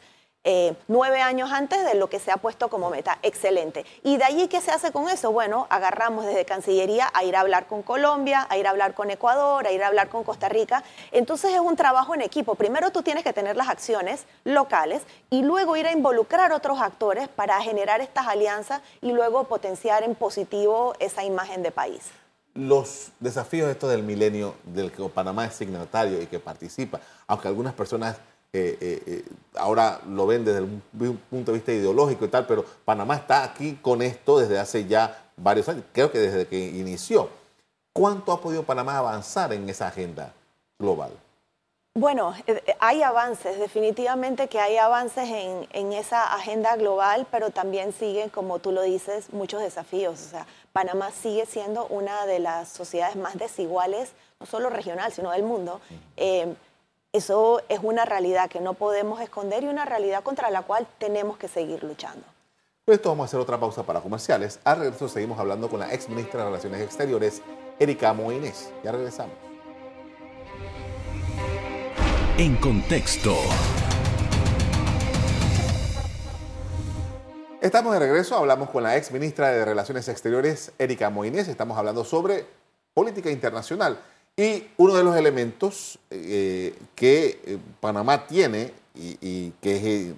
eh, 0.48 0.76
nueve 0.86 1.20
años 1.22 1.50
antes 1.50 1.84
de 1.84 1.96
lo 1.96 2.08
que 2.08 2.20
se 2.20 2.30
ha 2.30 2.36
puesto 2.36 2.68
como 2.68 2.88
meta. 2.88 3.18
Excelente. 3.22 3.84
¿Y 4.04 4.16
de 4.16 4.22
allí 4.22 4.46
qué 4.46 4.60
se 4.60 4.70
hace 4.70 4.92
con 4.92 5.08
eso? 5.08 5.32
Bueno, 5.32 5.66
agarramos 5.70 6.24
desde 6.24 6.44
Cancillería 6.44 7.10
a 7.12 7.24
ir 7.24 7.34
a 7.34 7.40
hablar 7.40 7.66
con 7.66 7.82
Colombia, 7.82 8.46
a 8.48 8.56
ir 8.56 8.68
a 8.68 8.70
hablar 8.70 8.94
con 8.94 9.10
Ecuador, 9.10 9.66
a 9.66 9.72
ir 9.72 9.82
a 9.82 9.88
hablar 9.88 10.08
con 10.08 10.22
Costa 10.22 10.48
Rica. 10.48 10.84
Entonces 11.10 11.52
es 11.52 11.58
un 11.58 11.74
trabajo 11.74 12.14
en 12.14 12.22
equipo. 12.22 12.54
Primero 12.54 12.92
tú 12.92 13.02
tienes 13.02 13.24
que 13.24 13.32
tener 13.32 13.56
las 13.56 13.68
acciones 13.68 14.24
locales 14.44 15.02
y 15.30 15.42
luego 15.42 15.76
ir 15.76 15.88
a 15.88 15.92
involucrar 15.92 16.52
otros 16.52 16.80
actores 16.80 17.26
para 17.26 17.60
generar 17.60 18.00
estas 18.00 18.28
alianzas 18.28 18.82
y 19.02 19.10
luego 19.10 19.48
potenciar 19.48 20.04
en 20.04 20.14
positivo 20.14 20.94
esa 21.00 21.24
imagen 21.24 21.64
de 21.64 21.72
país. 21.72 22.12
Los 22.56 23.10
desafíos 23.20 23.68
estos 23.68 23.90
del 23.90 24.02
milenio, 24.02 24.54
del 24.64 24.90
que 24.90 25.02
Panamá 25.08 25.46
es 25.46 25.54
signatario 25.54 26.20
y 26.20 26.26
que 26.26 26.38
participa, 26.38 27.00
aunque 27.26 27.48
algunas 27.48 27.74
personas 27.74 28.16
eh, 28.52 28.78
eh, 28.80 29.02
eh, 29.06 29.24
ahora 29.56 30.00
lo 30.08 30.26
ven 30.26 30.44
desde 30.44 30.62
un 30.62 30.82
punto 31.28 31.52
de 31.52 31.58
vista 31.58 31.72
ideológico 31.72 32.24
y 32.24 32.28
tal, 32.28 32.46
pero 32.46 32.64
Panamá 32.84 33.16
está 33.16 33.44
aquí 33.44 33.78
con 33.82 34.00
esto 34.00 34.38
desde 34.38 34.58
hace 34.58 34.86
ya 34.86 35.30
varios 35.36 35.68
años, 35.68 35.84
creo 35.92 36.10
que 36.10 36.18
desde 36.18 36.46
que 36.46 36.58
inició. 36.58 37.28
¿Cuánto 37.92 38.32
ha 38.32 38.40
podido 38.40 38.62
Panamá 38.62 38.96
avanzar 38.96 39.52
en 39.52 39.68
esa 39.68 39.88
agenda 39.88 40.32
global? 40.78 41.10
Bueno, 41.98 42.34
hay 42.78 43.02
avances, 43.02 43.58
definitivamente 43.58 44.48
que 44.48 44.60
hay 44.60 44.76
avances 44.76 45.30
en, 45.30 45.66
en, 45.72 45.94
esa 45.94 46.34
agenda 46.34 46.76
global, 46.76 47.26
pero 47.30 47.48
también 47.48 47.94
siguen, 47.94 48.28
como 48.28 48.58
tú 48.58 48.70
lo 48.70 48.82
dices, 48.82 49.32
muchos 49.32 49.62
desafíos. 49.62 50.20
O 50.20 50.28
sea, 50.28 50.46
Panamá 50.74 51.10
sigue 51.10 51.46
siendo 51.46 51.86
una 51.86 52.26
de 52.26 52.38
las 52.38 52.68
sociedades 52.68 53.16
más 53.16 53.38
desiguales, 53.38 54.12
no 54.38 54.44
solo 54.44 54.68
regional, 54.68 55.10
sino 55.10 55.30
del 55.30 55.42
mundo. 55.42 55.80
Eh, 56.18 56.54
eso 57.14 57.62
es 57.70 57.80
una 57.82 58.04
realidad 58.04 58.50
que 58.50 58.60
no 58.60 58.74
podemos 58.74 59.22
esconder 59.22 59.64
y 59.64 59.68
una 59.68 59.86
realidad 59.86 60.22
contra 60.22 60.50
la 60.50 60.60
cual 60.60 60.86
tenemos 60.98 61.38
que 61.38 61.48
seguir 61.48 61.82
luchando. 61.82 62.26
Pues 62.84 62.98
esto 62.98 63.08
vamos 63.08 63.24
a 63.24 63.28
hacer 63.28 63.40
otra 63.40 63.58
pausa 63.58 63.84
para 63.84 64.02
comerciales. 64.02 64.60
Al 64.64 64.80
regreso 64.80 65.08
seguimos 65.08 65.40
hablando 65.40 65.70
con 65.70 65.80
la 65.80 65.94
ex 65.94 66.10
ministra 66.10 66.40
de 66.40 66.46
Relaciones 66.50 66.82
Exteriores, 66.82 67.40
Erika 67.78 68.12
Moines. 68.12 68.70
Ya 68.84 68.92
regresamos. 68.92 69.45
En 72.38 72.54
contexto. 72.56 73.34
Estamos 77.62 77.94
de 77.94 77.98
regreso, 77.98 78.36
hablamos 78.36 78.68
con 78.68 78.82
la 78.82 78.94
ex 78.98 79.10
ministra 79.10 79.48
de 79.48 79.64
Relaciones 79.64 80.06
Exteriores, 80.10 80.70
Erika 80.78 81.08
Moines. 81.08 81.48
Estamos 81.48 81.78
hablando 81.78 82.04
sobre 82.04 82.44
política 82.92 83.30
internacional. 83.30 83.98
Y 84.36 84.64
uno 84.76 84.94
de 84.94 85.02
los 85.02 85.16
elementos 85.16 85.98
eh, 86.10 86.74
que 86.94 87.40
eh, 87.42 87.58
Panamá 87.80 88.26
tiene 88.26 88.74
y, 88.94 89.52
que 89.62 89.76
es 89.76 89.84
eh, 89.84 90.14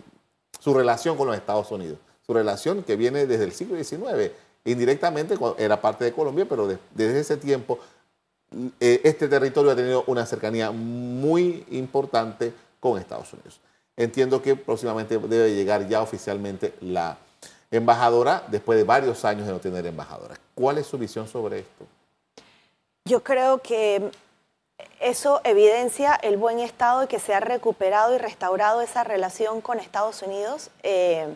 su 0.59 0.75
relación 0.75 1.17
con 1.17 1.29
los 1.29 1.37
Estados 1.37 1.71
Unidos, 1.71 1.99
su 2.27 2.35
relación 2.35 2.83
que 2.83 2.97
viene 2.97 3.27
desde 3.27 3.45
el 3.45 3.53
siglo 3.53 3.77
XIX, 3.77 4.33
indirectamente 4.65 5.37
era 5.57 5.81
parte 5.81 6.05
de 6.05 6.13
Colombia, 6.13 6.47
pero 6.49 6.67
desde 6.67 7.21
ese 7.21 7.37
tiempo 7.37 7.79
este 8.81 9.29
territorio 9.29 9.73
ha 9.73 9.77
tenido 9.77 10.05
una 10.07 10.25
cercanía 10.25 10.71
muy 10.71 11.67
importante 11.71 12.53
con 12.81 12.99
Estados 12.99 13.33
Unidos. 13.33 13.61
Entiendo 13.97 14.41
que 14.41 14.57
próximamente 14.57 15.19
debe 15.19 15.55
llegar 15.55 15.89
ya 15.89 16.03
oficialmente 16.03 16.75
la 16.81 17.19
embajadora 17.71 18.45
después 18.49 18.79
de 18.79 18.85
varios 18.85 19.25
años 19.25 19.47
de 19.47 19.53
no 19.53 19.59
tener 19.59 19.85
embajadora. 19.87 20.37
¿Cuál 20.55 20.79
es 20.79 20.87
su 20.87 20.99
visión 20.99 21.29
sobre 21.29 21.61
esto? 21.61 21.87
Yo 23.05 23.23
creo 23.23 23.59
que 23.59 24.11
eso 25.01 25.41
evidencia 25.45 26.15
el 26.15 26.37
buen 26.37 26.61
estado 26.61 27.05
y 27.05 27.07
que 27.07 27.19
se 27.19 27.35
ha 27.35 27.41
recuperado 27.41 28.15
y 28.15 28.19
restaurado 28.19 28.81
esa 28.81 29.05
relación 29.05 29.61
con 29.61 29.79
Estados 29.79 30.23
Unidos 30.23 30.71
eh, 30.83 31.35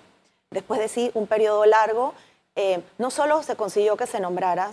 después 0.50 0.80
de 0.80 0.88
sí 0.88 1.10
un 1.14 1.26
periodo 1.26 1.66
largo. 1.66 2.14
Eh, 2.54 2.82
no 2.98 3.10
solo 3.10 3.42
se 3.42 3.56
consiguió 3.56 3.96
que 3.96 4.06
se 4.06 4.20
nombrara, 4.20 4.70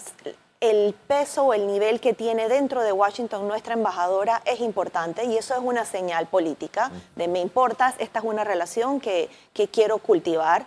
el 0.59 0.93
peso 1.07 1.45
o 1.45 1.53
el 1.53 1.67
nivel 1.67 2.01
que 2.01 2.13
tiene 2.13 2.49
dentro 2.49 2.83
de 2.83 2.91
Washington 2.91 3.47
nuestra 3.47 3.75
embajadora 3.75 4.41
es 4.45 4.59
importante 4.59 5.23
y 5.23 5.37
eso 5.37 5.53
es 5.53 5.61
una 5.61 5.85
señal 5.85 6.27
política 6.27 6.91
de 7.15 7.27
me 7.27 7.39
importas, 7.39 7.95
esta 7.99 8.19
es 8.19 8.25
una 8.25 8.43
relación 8.43 8.99
que, 8.99 9.29
que 9.53 9.69
quiero 9.69 9.99
cultivar. 9.99 10.65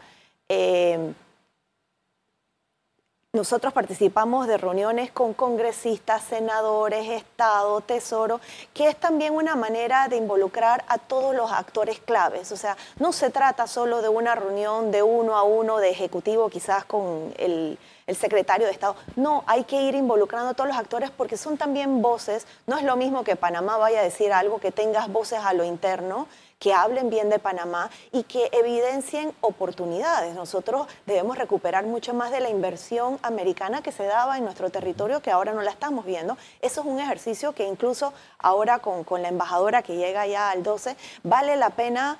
Eh, 0.49 1.13
nosotros 3.35 3.73
participamos 3.73 4.47
de 4.47 4.59
reuniones 4.59 5.11
con 5.11 5.33
congresistas, 5.33 6.23
senadores, 6.23 7.09
Estado, 7.09 7.81
Tesoro, 7.81 8.43
que 8.75 8.89
es 8.89 8.97
también 8.97 9.33
una 9.33 9.57
manera 9.57 10.07
de 10.09 10.17
involucrar 10.17 10.85
a 10.87 10.99
todos 10.99 11.35
los 11.35 11.51
actores 11.51 11.99
claves. 11.99 12.53
O 12.53 12.59
sea, 12.59 12.77
no 12.99 13.11
se 13.11 13.31
trata 13.31 13.67
solo 13.67 14.03
de 14.03 14.11
una 14.11 14.35
reunión 14.35 14.91
de 14.91 15.03
uno 15.03 15.35
a 15.35 15.45
uno 15.45 15.79
de 15.79 15.89
ejecutivo, 15.89 16.51
quizás 16.51 16.85
con 16.85 17.33
el, 17.39 17.79
el 18.07 18.17
secretario 18.17 18.67
de 18.67 18.73
Estado. 18.73 18.97
No, 19.17 19.45
hay 19.47 19.65
que 19.65 19.83
ir 19.83 19.95
involucrando 19.95 20.51
a 20.51 20.55
todos 20.55 20.69
los 20.69 20.79
actores 20.79 21.11
porque 21.11 21.37
son 21.37 21.57
también 21.57 22.03
voces. 22.03 22.47
No 22.67 22.77
es 22.77 22.85
lo 22.85 22.97
mismo 22.97 23.25
que 23.25 23.37
Panamá 23.37 23.77
vaya 23.77 24.01
a 24.01 24.03
decir 24.03 24.33
algo, 24.33 24.59
que 24.59 24.73
tengas 24.73 25.11
voces 25.11 25.41
a 25.41 25.53
lo 25.53 25.65
interno 25.65 26.27
que 26.63 26.73
hablen 26.73 27.11
bien 27.11 27.29
de 27.29 27.41
Panamá 27.41 27.91
y 28.13 28.23
que 28.23 28.49
evidencien 28.53 29.33
oportunidades. 29.41 30.33
Nosotros 30.37 30.87
debemos 31.07 31.37
recuperar 31.37 31.85
mucho 31.87 32.15
más 32.15 32.31
de 32.31 32.39
la 32.39 32.51
inversión 32.51 33.19
americana 33.23 33.83
que 33.83 33.91
se 33.91 34.05
daba 34.05 34.39
en 34.39 34.45
nuestro 34.45 34.71
territorio 34.71 35.21
que 35.21 35.33
ahora 35.33 35.53
no 35.55 35.63
la 35.63 35.73
estamos 35.73 36.07
viendo. 36.07 36.39
Eso 36.61 36.83
es 36.83 36.87
un 36.87 37.01
ejercicio 37.01 37.53
que 37.53 37.67
incluso 37.67 38.13
ahora 38.39 38.79
con, 38.79 39.05
la 39.21 39.29
embajadora 39.29 39.83
que 39.83 39.97
llega 39.97 40.25
ya 40.29 40.51
al 40.51 40.63
12, 40.63 40.97
vale 41.25 41.57
la 41.57 41.71
pena... 41.71 42.17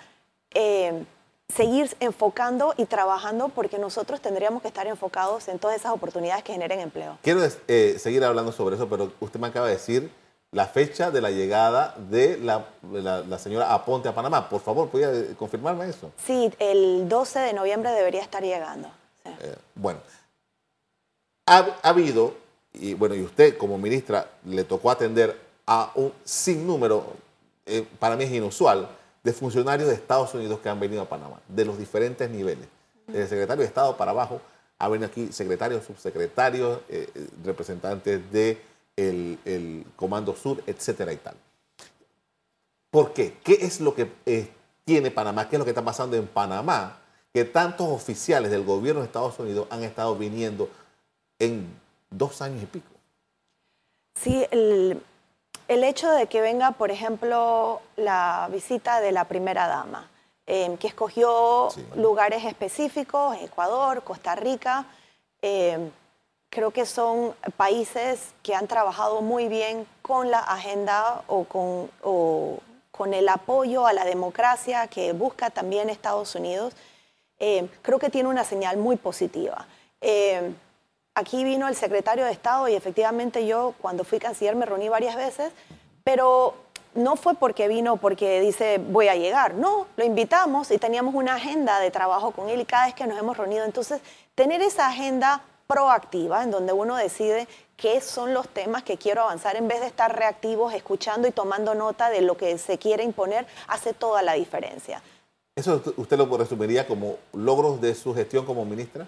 Eh, 0.55 1.05
seguir 1.49 1.95
enfocando 2.01 2.75
y 2.77 2.87
trabajando 2.87 3.49
porque 3.49 3.79
nosotros 3.79 4.21
tendríamos 4.21 4.63
que 4.63 4.69
estar 4.69 4.87
enfocados 4.87 5.49
en 5.49 5.59
todas 5.59 5.77
esas 5.77 5.93
oportunidades 5.93 6.45
que 6.45 6.53
generen 6.53 6.81
empleo. 6.81 7.19
Quiero 7.23 7.41
eh, 7.69 7.97
seguir 7.99 8.25
hablando 8.25 8.53
sobre 8.53 8.77
eso, 8.77 8.89
pero 8.89 9.13
usted 9.21 9.39
me 9.39 9.49
acaba 9.49 9.67
de 9.67 9.75
decir 9.75 10.11
la 10.53 10.67
fecha 10.67 11.11
de 11.11 11.21
la 11.21 11.31
llegada 11.31 11.95
de 12.11 12.37
la, 12.39 12.67
la, 12.83 13.39
señora 13.39 13.73
Aponte 13.73 14.09
a 14.09 14.15
Panamá. 14.15 14.49
Por 14.49 14.61
favor, 14.61 14.89
¿podría 14.91 15.35
confirmarme 15.37 15.89
eso? 15.89 16.13
Sí, 16.25 16.51
el 16.59 17.09
12 17.09 17.39
de 17.39 17.53
noviembre 17.55 17.91
debería 17.91 18.21
estar 18.21 18.43
llegando. 18.43 18.89
Eh, 19.25 19.57
bueno, 19.75 20.01
ha, 21.47 21.67
habido, 21.83 22.35
y 22.75 22.93
bueno, 22.95 23.15
y 23.15 23.23
usted 23.23 23.57
como 23.57 23.79
ministra 23.79 24.29
le 24.45 24.65
tocó 24.65 24.91
atender 24.91 25.39
a 25.67 25.91
un 25.95 26.13
sinnúmero, 26.25 27.05
eh, 27.65 27.87
para 27.99 28.17
mí 28.17 28.25
es 28.25 28.33
inusual, 28.33 28.89
de 29.23 29.33
funcionarios 29.33 29.89
de 29.89 29.95
Estados 29.95 30.35
Unidos 30.35 30.61
que 30.61 30.69
han 30.69 30.81
venido 30.81 31.03
a 31.03 31.09
Panamá, 31.09 31.41
de 31.49 31.65
los 31.65 31.79
diferentes 31.79 32.29
niveles, 32.29 32.67
desde 33.07 33.23
el 33.23 33.29
secretario 33.29 33.63
de 33.63 33.69
Estado 33.69 33.97
para 33.97 34.11
abajo, 34.11 34.41
ha 34.79 34.89
venido 34.89 35.09
aquí 35.09 35.33
secretarios, 35.33 35.85
subsecretarios, 35.85 36.81
eh, 36.89 37.09
representantes 37.45 38.33
de 38.33 38.61
el, 38.97 39.87
Comando 39.97 40.35
Sur, 40.35 40.63
etcétera 40.67 41.13
y 41.13 41.17
tal. 41.17 41.35
¿Por 42.91 43.13
qué? 43.13 43.39
¿Qué 43.43 43.55
es 43.61 43.81
lo 43.81 43.95
que 43.95 44.11
eh, 44.27 44.51
tiene 44.85 45.11
Panamá? 45.11 45.49
¿Qué 45.49 45.57
es 45.57 45.59
lo 45.59 45.65
que 45.65 45.71
está 45.71 45.85
pasando 45.85 46.17
en 46.17 46.27
Panamá? 46.27 46.99
Que 47.33 47.45
tantos 47.45 47.89
oficiales 47.89 48.51
del 48.51 48.65
gobierno 48.65 49.01
de 49.01 49.07
Estados 49.07 49.39
Unidos 49.39 49.67
han 49.71 49.83
estado 49.83 50.17
viniendo 50.17 50.69
en 51.39 51.67
dos 52.11 52.43
años 52.43 52.63
y 52.63 52.67
pico. 52.67 52.91
Sí, 54.15 54.47
el, 54.51 55.01
el 55.73 55.85
hecho 55.85 56.11
de 56.11 56.27
que 56.27 56.41
venga, 56.41 56.73
por 56.73 56.91
ejemplo, 56.91 57.81
la 57.97 58.49
visita 58.51 59.01
de 59.01 59.13
la 59.13 59.25
primera 59.25 59.67
dama, 59.67 60.11
eh, 60.47 60.77
que 60.79 60.89
escogió 60.89 61.69
lugares 61.97 62.45
específicos, 62.45 63.37
Ecuador, 63.41 64.03
Costa 64.05 64.35
Rica. 64.35 64.87
Eh, 65.41 65.91
creo 66.51 66.71
que 66.71 66.85
son 66.85 67.35
países 67.57 68.35
que 68.43 68.55
han 68.55 68.67
trabajado 68.67 69.23
muy 69.23 69.49
bien 69.49 69.87
con 70.03 70.31
la 70.31 70.41
agenda 70.41 71.23
o 71.27 71.45
con, 71.45 71.91
con 72.91 73.15
el 73.15 73.29
apoyo 73.29 73.87
a 73.87 73.93
la 73.93 74.05
democracia 74.05 74.87
que 74.89 75.13
busca 75.13 75.51
también 75.51 75.89
Estados 75.89 76.35
Unidos. 76.35 76.75
Eh, 77.39 77.69
creo 77.81 77.99
que 77.99 78.11
tiene 78.11 78.29
una 78.29 78.45
señal 78.45 78.77
muy 78.77 78.97
positiva. 78.97 79.67
Aquí 81.15 81.45
vino 81.45 81.69
el 81.69 81.77
secretario 81.77 82.25
de 82.25 82.33
Estado 82.33 82.69
y 82.69 82.75
efectivamente 82.75 83.47
yo 83.47 83.75
cuando 83.81 84.05
fui 84.05 84.19
canciller 84.19 84.57
me 84.57 84.67
reuní 84.67 84.89
varias 84.89 85.17
veces, 85.17 85.53
pero 86.05 86.55
no 86.95 87.17
fue 87.17 87.35
porque 87.35 87.69
vino 87.69 87.97
porque 87.97 88.41
dice 88.41 88.79
voy 88.79 89.09
a 89.09 89.15
llegar, 89.15 89.55
no, 89.55 89.87
lo 89.97 90.05
invitamos 90.05 90.71
y 90.71 90.79
teníamos 90.79 91.15
una 91.15 91.35
agenda 91.35 91.81
de 91.81 91.91
trabajo 91.91 92.33
con 92.33 92.49
él 92.49 92.61
y 92.61 92.65
cada 92.65 92.87
vez 92.87 92.95
que 92.95 93.07
nos 93.07 93.19
hemos 93.19 93.37
reunido, 93.37 93.65
entonces 93.65 94.01
tener 94.35 94.63
esa 94.63 94.89
agenda 94.89 95.43
proactiva 95.67 96.43
en 96.43 96.51
donde 96.51 96.73
uno 96.73 96.97
decide 96.97 97.49
qué 97.77 98.01
son 98.01 98.35
los 98.35 98.49
temas 98.49 98.83
que 98.83 98.97
quiero 98.97 99.23
avanzar 99.23 99.57
en 99.57 99.69
vez 99.69 99.81
de 99.81 99.87
estar 99.87 100.15
reactivos, 100.15 100.75
escuchando 100.75 101.27
y 101.27 101.31
tomando 101.31 101.75
nota 101.75 102.11
de 102.11 102.21
lo 102.21 102.37
que 102.37 102.59
se 102.59 102.79
quiere 102.79 103.05
imponer, 103.05 103.47
hace 103.67 103.95
toda 103.95 104.23
la 104.23 104.35
diferencia. 104.35 105.03
¿Eso 105.57 105.83
usted 105.97 106.17
lo 106.17 106.37
resumiría 106.37 106.87
como 106.87 107.17
logros 107.33 107.81
de 107.81 107.95
su 107.95 108.15
gestión 108.15 108.45
como 108.47 108.65
ministra? 108.65 109.07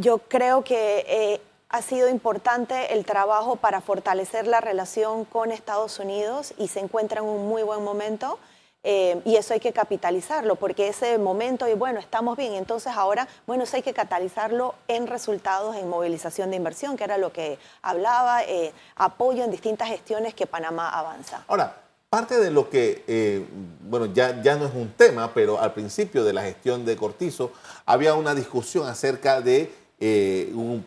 Yo 0.00 0.16
creo 0.16 0.64
que 0.64 1.04
eh, 1.06 1.42
ha 1.68 1.82
sido 1.82 2.08
importante 2.08 2.94
el 2.94 3.04
trabajo 3.04 3.56
para 3.56 3.82
fortalecer 3.82 4.46
la 4.46 4.62
relación 4.62 5.26
con 5.26 5.52
Estados 5.52 5.98
Unidos 5.98 6.54
y 6.56 6.68
se 6.68 6.80
encuentra 6.80 7.20
en 7.20 7.26
un 7.26 7.46
muy 7.46 7.62
buen 7.62 7.84
momento. 7.84 8.38
Eh, 8.82 9.20
y 9.26 9.36
eso 9.36 9.52
hay 9.52 9.60
que 9.60 9.74
capitalizarlo, 9.74 10.56
porque 10.56 10.88
ese 10.88 11.18
momento, 11.18 11.68
y 11.68 11.74
bueno, 11.74 12.00
estamos 12.00 12.38
bien, 12.38 12.54
entonces 12.54 12.94
ahora, 12.96 13.28
bueno, 13.46 13.64
eso 13.64 13.76
hay 13.76 13.82
que 13.82 13.92
catalizarlo 13.92 14.74
en 14.88 15.06
resultados, 15.06 15.76
en 15.76 15.86
movilización 15.90 16.48
de 16.48 16.56
inversión, 16.56 16.96
que 16.96 17.04
era 17.04 17.18
lo 17.18 17.30
que 17.30 17.58
hablaba, 17.82 18.42
eh, 18.44 18.72
apoyo 18.96 19.44
en 19.44 19.50
distintas 19.50 19.88
gestiones 19.88 20.32
que 20.32 20.46
Panamá 20.46 20.88
avanza. 20.98 21.44
Ahora, 21.46 21.76
parte 22.08 22.38
de 22.40 22.50
lo 22.50 22.70
que, 22.70 23.44
bueno, 23.82 24.06
ya, 24.06 24.40
ya 24.40 24.56
no 24.56 24.64
es 24.64 24.74
un 24.74 24.94
tema, 24.94 25.30
pero 25.34 25.60
al 25.60 25.74
principio 25.74 26.24
de 26.24 26.32
la 26.32 26.40
gestión 26.40 26.86
de 26.86 26.96
Cortizo 26.96 27.52
había 27.84 28.14
una 28.14 28.34
discusión 28.34 28.88
acerca 28.88 29.42
de 29.42 29.78
un 30.00 30.84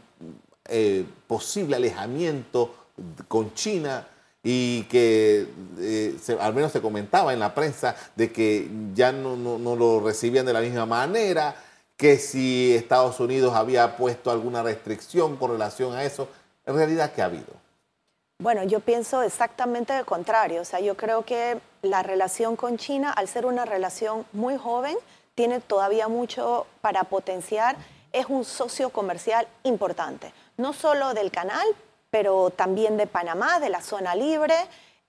eh, 0.69 1.05
posible 1.27 1.75
alejamiento 1.75 2.73
con 3.27 3.53
China 3.53 4.07
y 4.41 4.83
que 4.83 5.47
eh, 5.79 6.17
al 6.39 6.53
menos 6.53 6.71
se 6.71 6.81
comentaba 6.81 7.33
en 7.33 7.39
la 7.39 7.53
prensa 7.53 7.95
de 8.15 8.31
que 8.31 8.69
ya 8.93 9.11
no, 9.11 9.35
no, 9.35 9.75
lo 9.75 9.99
recibían 9.99 10.45
de 10.45 10.53
la 10.53 10.61
misma 10.61 10.85
manera, 10.85 11.55
que 11.97 12.17
si 12.17 12.73
Estados 12.75 13.19
Unidos 13.19 13.53
había 13.55 13.97
puesto 13.97 14.31
alguna 14.31 14.63
restricción 14.63 15.37
con 15.37 15.51
relación 15.51 15.93
a 15.95 16.03
eso, 16.03 16.27
en 16.65 16.75
realidad, 16.75 17.11
¿qué 17.13 17.21
ha 17.21 17.25
habido? 17.25 17.53
Bueno, 18.39 18.63
yo 18.63 18.79
pienso 18.79 19.21
exactamente 19.21 19.97
lo 19.97 20.05
contrario. 20.05 20.61
O 20.61 20.65
sea, 20.65 20.79
yo 20.79 20.95
creo 20.95 21.23
que 21.23 21.59
la 21.81 22.03
relación 22.03 22.55
con 22.55 22.77
China, 22.77 23.11
al 23.11 23.27
ser 23.27 23.45
una 23.45 23.65
relación 23.65 24.25
muy 24.33 24.57
joven, 24.57 24.97
tiene 25.35 25.59
todavía 25.59 26.07
mucho 26.07 26.67
para 26.81 27.03
potenciar. 27.03 27.77
Es 28.13 28.27
un 28.29 28.45
socio 28.45 28.89
comercial 28.91 29.47
importante 29.63 30.31
no 30.57 30.73
solo 30.73 31.13
del 31.13 31.31
canal, 31.31 31.65
pero 32.09 32.49
también 32.51 32.97
de 32.97 33.07
Panamá, 33.07 33.59
de 33.59 33.69
la 33.69 33.81
zona 33.81 34.15
libre, 34.15 34.55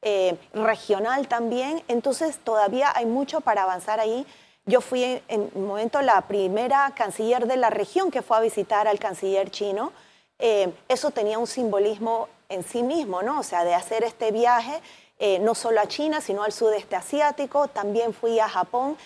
eh, 0.03 0.37
regional 0.55 1.29
también. 1.29 1.83
Entonces 1.89 2.39
todavía 2.39 2.93
hay 2.95 3.07
mucho 3.07 3.41
para 3.41 3.63
avanzar 3.63 4.01
ahí. 4.01 4.27
Yo 4.67 4.81
fui 4.81 5.23
en 5.29 5.51
un 5.55 5.67
momento 5.67 6.01
la 6.01 6.23
primera 6.23 6.93
canciller 6.97 7.47
de 7.47 7.57
la 7.57 7.71
región 7.71 8.11
que 8.11 8.23
fue 8.23 8.39
a 8.39 8.41
visitar 8.41 8.89
al 8.89 8.99
canciller 8.99 9.51
chino. 9.51 9.93
Eh, 10.39 10.73
eso 10.89 11.11
tenía 11.11 11.39
un 11.39 11.47
simbolismo 11.47 12.29
en 12.49 12.63
sí 12.63 12.83
mismo, 12.83 13.23
¿no? 13.23 13.41
O 13.41 13.43
sea, 13.43 13.65
de 13.65 13.75
hacer 13.75 14.05
este 14.05 14.31
viaje 14.31 14.81
eh, 15.19 15.39
no 15.39 15.55
solo 15.55 15.81
a 15.81 15.87
China, 15.87 16.21
sino 16.21 16.43
al 16.43 16.53
sudeste 16.53 16.97
asiático. 16.97 17.69
También 17.69 18.15
fui 18.15 18.41
a 18.41 18.49
Japón. 18.49 18.97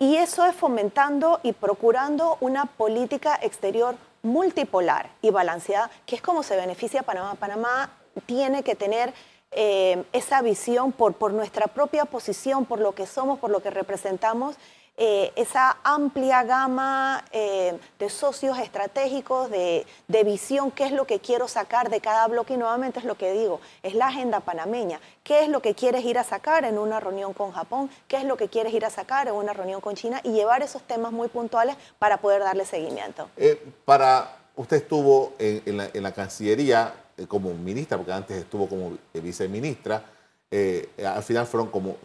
Y 0.00 0.16
eso 0.16 0.46
es 0.46 0.56
fomentando 0.56 1.40
y 1.42 1.52
procurando 1.52 2.38
una 2.40 2.64
política 2.64 3.38
exterior 3.42 3.96
multipolar 4.22 5.10
y 5.20 5.30
balanceada, 5.30 5.90
que 6.06 6.16
es 6.16 6.22
como 6.22 6.42
se 6.42 6.56
beneficia 6.56 7.02
Panamá. 7.02 7.34
Panamá 7.34 7.90
tiene 8.24 8.62
que 8.62 8.74
tener 8.74 9.12
eh, 9.52 10.02
esa 10.14 10.40
visión 10.40 10.92
por, 10.92 11.12
por 11.12 11.34
nuestra 11.34 11.66
propia 11.66 12.06
posición, 12.06 12.64
por 12.64 12.80
lo 12.80 12.92
que 12.92 13.06
somos, 13.06 13.38
por 13.38 13.50
lo 13.50 13.60
que 13.60 13.68
representamos, 13.68 14.56
eh, 15.02 15.32
esa 15.34 15.78
amplia 15.82 16.42
gama 16.44 17.24
eh, 17.32 17.72
de 17.98 18.10
socios 18.10 18.58
estratégicos, 18.58 19.48
de, 19.48 19.86
visión, 20.26 20.70
qué 20.70 20.84
es 20.84 20.92
lo 20.92 21.06
que 21.06 21.20
quiero 21.20 21.48
sacar 21.48 21.88
de 21.88 22.02
cada 22.02 22.28
bloque. 22.28 22.52
Y 22.52 22.56
nuevamente 22.58 22.98
es 22.98 23.06
lo 23.06 23.14
que 23.14 23.32
digo, 23.32 23.62
es 23.82 23.94
la 23.94 24.08
agenda 24.08 24.40
panameña, 24.40 25.00
qué 25.24 25.42
es 25.42 25.48
lo 25.48 25.62
que 25.62 25.74
quieres 25.74 26.04
ir 26.04 26.18
a 26.18 26.22
sacar 26.22 26.66
en 26.66 26.76
una 26.76 27.00
reunión 27.00 27.32
con 27.32 27.50
Japón, 27.50 27.88
qué 28.08 28.18
es 28.18 28.24
lo 28.24 28.36
que 28.36 28.48
quieres 28.48 28.74
ir 28.74 28.84
a 28.84 28.90
sacar 28.90 29.26
en 29.26 29.32
una 29.32 29.54
reunión 29.54 29.80
con 29.80 29.94
China 29.94 30.20
y 30.22 30.32
llevar 30.32 30.62
esos 30.62 30.82
temas 30.82 31.12
muy 31.12 31.28
puntuales 31.28 31.76
para 31.98 32.18
poder 32.18 32.42
darle 32.42 32.66
seguimiento. 32.66 33.30
Eh, 33.38 33.58
para 33.86 34.36
usted 34.54 34.76
estuvo 34.76 35.32
en, 35.38 36.02
la, 36.02 36.12
Cancillería 36.12 36.92
como 37.26 37.54
ministra, 37.54 37.96
porque 37.96 38.12
antes 38.12 38.36
estuvo 38.36 38.68
como 38.68 38.98
viceministra, 39.14 40.04
al 40.52 41.22
final 41.22 41.46
fueron 41.46 41.70
como 41.70 41.96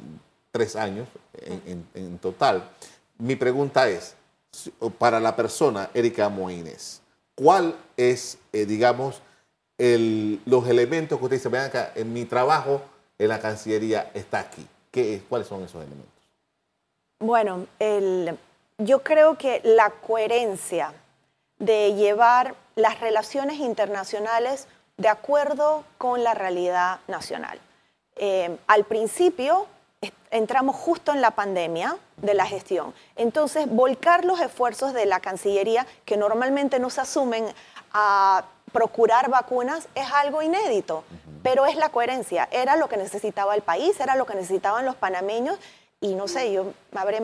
tres 0.55 0.77
años 0.77 1.05
en, 1.33 2.17
total. 2.19 2.63
Mi 3.17 3.35
pregunta 3.35 3.89
es, 3.89 4.15
para 4.97 5.19
la 5.19 5.35
persona, 5.35 5.89
Erika 5.93 6.29
Moines, 6.29 7.01
¿cuál 7.35 7.75
es, 7.97 8.37
eh, 8.53 8.65
digamos, 8.65 9.21
los 9.77 10.69
elementos 10.69 11.19
que 11.19 11.25
usted 11.25 11.35
dice, 11.35 11.49
vean 11.49 11.65
acá, 11.65 11.91
en 11.93 12.13
mi 12.13 12.23
trabajo 12.23 12.81
en 13.19 13.27
la 13.27 13.41
Cancillería 13.41 14.11
está 14.13 14.39
aquí? 14.39 14.65
¿Qué, 14.91 15.21
¿Cuáles 15.27 15.49
son 15.49 15.61
esos 15.61 15.83
elementos? 15.83 16.13
Bueno, 17.19 17.67
yo 18.77 19.03
creo 19.03 19.37
que 19.37 19.59
la 19.65 19.89
coherencia 19.89 20.93
de 21.59 21.95
llevar 21.95 22.55
las 22.77 23.01
relaciones 23.01 23.59
internacionales 23.59 24.69
de 24.95 25.09
acuerdo 25.09 25.83
con 25.97 26.23
la 26.23 26.33
realidad 26.33 27.01
nacional. 27.09 27.59
Eh, 28.15 28.57
al 28.67 28.85
principio 28.85 29.67
entramos 30.35 30.75
justo 30.75 31.11
en 31.13 31.21
la 31.21 31.31
pandemia 31.31 31.97
de 32.17 32.33
la 32.33 32.45
gestión. 32.45 32.93
Entonces, 33.15 33.67
volcar 33.69 34.25
los 34.25 34.39
esfuerzos 34.41 34.93
de 34.93 35.05
la 35.05 35.19
Cancillería, 35.19 35.85
que 36.05 36.17
normalmente 36.17 36.79
no 36.79 36.89
se 36.89 37.01
asumen 37.01 37.45
a 37.93 38.45
procurar 38.71 39.29
vacunas, 39.29 39.87
es 39.95 40.11
algo 40.11 40.41
inédito, 40.41 41.03
pero 41.41 41.65
es 41.65 41.77
la 41.77 41.89
coherencia. 41.89 42.47
Era 42.51 42.75
lo 42.75 42.89
que 42.89 42.97
necesitaba 42.97 43.55
el 43.55 43.61
país, 43.61 43.99
era 43.99 44.15
lo 44.15 44.25
que 44.25 44.35
necesitaban 44.35 44.85
los 44.85 44.95
panameños. 44.95 45.57
Y 46.01 46.13
no 46.13 46.27
sé, 46.27 46.51
yo 46.51 46.73
habré 46.93 47.21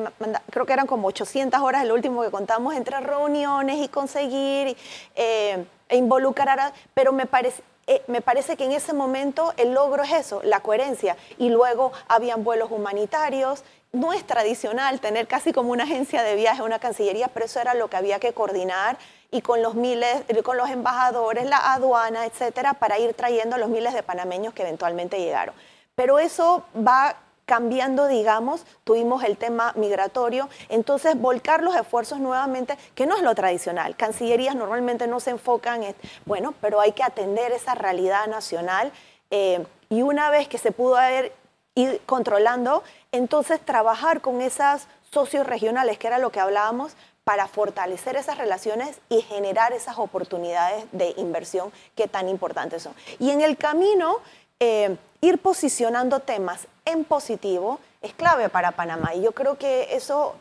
creo 0.50 0.66
que 0.66 0.74
eran 0.74 0.88
como 0.88 1.10
800 1.10 1.60
horas 1.60 1.84
el 1.84 1.92
último 1.92 2.22
que 2.22 2.32
contamos 2.32 2.74
entre 2.74 3.00
reuniones 3.02 3.78
y 3.78 3.90
conseguir 3.90 4.78
eh, 5.16 5.66
e 5.90 5.98
involucrar, 5.98 6.74
pero 6.94 7.12
me 7.12 7.26
parece, 7.26 7.62
eh, 7.92 8.02
me 8.08 8.22
parece 8.22 8.56
que 8.56 8.64
en 8.64 8.72
ese 8.72 8.94
momento 8.94 9.54
el 9.58 9.74
logro 9.74 10.04
es 10.04 10.14
eso, 10.14 10.42
la 10.44 10.62
coherencia. 10.62 11.18
Y 11.38 11.50
luego 11.50 11.92
habían 12.08 12.46
vuelos 12.46 12.72
humanitarios. 12.72 13.66
No 13.92 14.14
es 14.14 14.26
tradicional 14.26 15.02
tener 15.02 15.28
casi 15.28 15.52
como 15.52 15.74
una 15.74 15.84
agencia 15.84 16.24
de 16.24 16.36
viaje, 16.36 16.62
una 16.62 16.80
cancillería, 16.80 17.28
pero 17.28 17.48
eso 17.48 17.60
era 17.60 17.74
lo 17.74 17.90
que 17.90 17.98
había 17.98 18.20
que 18.20 18.32
coordinar 18.32 18.98
y 19.30 19.42
con 19.42 19.62
los 19.62 19.76
miles, 19.76 20.24
con 20.42 20.56
los 20.56 20.70
embajadores, 20.70 21.46
la 21.46 21.74
aduana, 21.74 22.26
etcétera, 22.26 22.76
para 22.76 22.98
ir 22.98 23.14
trayendo 23.14 23.58
a 23.58 23.60
los 23.60 23.68
miles 23.68 23.94
de 23.94 24.04
panameños 24.04 24.54
que 24.54 24.62
eventualmente 24.62 25.20
llegaron. 25.20 25.54
Pero 25.94 26.20
eso 26.20 26.64
va 26.76 27.18
cambiando, 27.46 28.08
digamos, 28.08 28.66
tuvimos 28.84 29.24
el 29.24 29.38
tema 29.38 29.74
migratorio, 29.76 30.50
entonces 30.70 31.20
volcar 31.20 31.64
los 31.64 31.76
esfuerzos 31.76 32.20
nuevamente, 32.20 32.78
que 32.96 33.06
no 33.06 33.16
es 33.16 33.24
lo 33.24 33.36
tradicional, 33.36 33.96
cancillerías 33.96 34.56
normalmente 34.56 35.08
no 35.08 35.20
se 35.20 35.32
enfocan 35.32 35.84
en, 35.84 35.96
bueno, 36.26 36.54
pero 36.62 36.80
hay 36.80 36.94
que 36.94 37.04
atender 37.04 37.52
esa 37.52 37.76
realidad 37.76 38.28
nacional 38.28 38.92
eh, 39.32 39.66
y 39.90 40.02
una 40.02 40.30
vez 40.30 40.48
que 40.48 40.58
se 40.58 40.72
pudo 40.72 40.98
haber 40.98 41.34
ir 41.76 42.02
controlando, 42.06 42.84
entonces 43.12 43.60
trabajar 43.60 44.22
con 44.22 44.42
esas 44.42 44.88
socios 45.12 45.46
regionales, 45.46 45.98
que 45.98 46.08
era 46.08 46.20
lo 46.20 46.32
que 46.32 46.40
hablábamos, 46.40 46.96
para 47.24 47.48
fortalecer 47.48 48.16
esas 48.16 48.38
relaciones 48.38 49.00
y 49.10 49.22
generar 49.22 49.74
esas 49.74 49.98
oportunidades 50.00 50.86
de 50.92 51.14
inversión 51.18 51.72
que 51.96 52.08
tan 52.08 52.28
importantes 52.28 52.84
son. 52.84 52.94
Y 53.20 53.30
en 53.30 53.42
el 53.42 53.58
camino, 53.58 54.18
eh, 54.62 54.96
ir 55.22 55.40
posicionando 55.40 56.20
temas 56.20 56.68
en 56.86 57.04
positivo 57.04 57.80
es 58.02 58.14
clave 58.14 58.48
para 58.48 58.72
Panamá. 58.72 59.16
Y 59.16 59.22
yo 59.24 59.34
creo 59.34 59.58
que 59.58 59.96
eso 59.96 60.36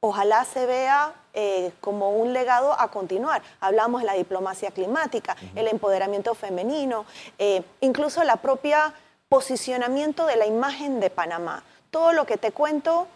ojalá 0.00 0.44
se 0.44 0.64
vea 0.64 1.12
eh, 1.32 1.72
como 1.80 2.10
un 2.10 2.32
legado 2.32 2.72
a 2.78 2.88
continuar. 2.90 3.42
Hablamos 3.60 4.02
de 4.02 4.06
la 4.06 4.14
diplomacia 4.14 4.70
climática, 4.70 5.36
el 5.56 5.66
empoderamiento 5.66 6.34
femenino, 6.34 7.04
eh, 7.38 7.62
incluso 7.80 8.22
la 8.22 8.36
propia 8.36 8.94
posicionamiento 9.28 10.26
de 10.26 10.36
la 10.36 10.46
imagen 10.46 11.00
de 11.00 11.10
Panamá. 11.10 11.64
Todo 11.90 12.12
lo 12.12 12.26
que 12.26 12.36
te 12.36 12.52
cuento 12.52 13.08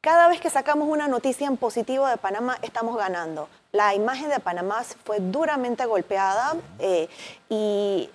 cada 0.00 0.28
vez 0.28 0.38
que 0.38 0.50
sacamos 0.50 0.86
una 0.86 1.08
noticia 1.08 1.46
en 1.46 1.56
positivo 1.56 2.06
de 2.06 2.18
Panamá, 2.18 2.58
estamos 2.60 2.96
ganando. 2.96 3.48
La 3.72 3.94
imagen 3.94 4.28
de 4.28 4.38
Panamá 4.38 4.84
fue 5.02 5.18
duramente 5.18 5.86
golpeada 5.86 6.54
eh, 6.78 7.08
y 7.48 8.10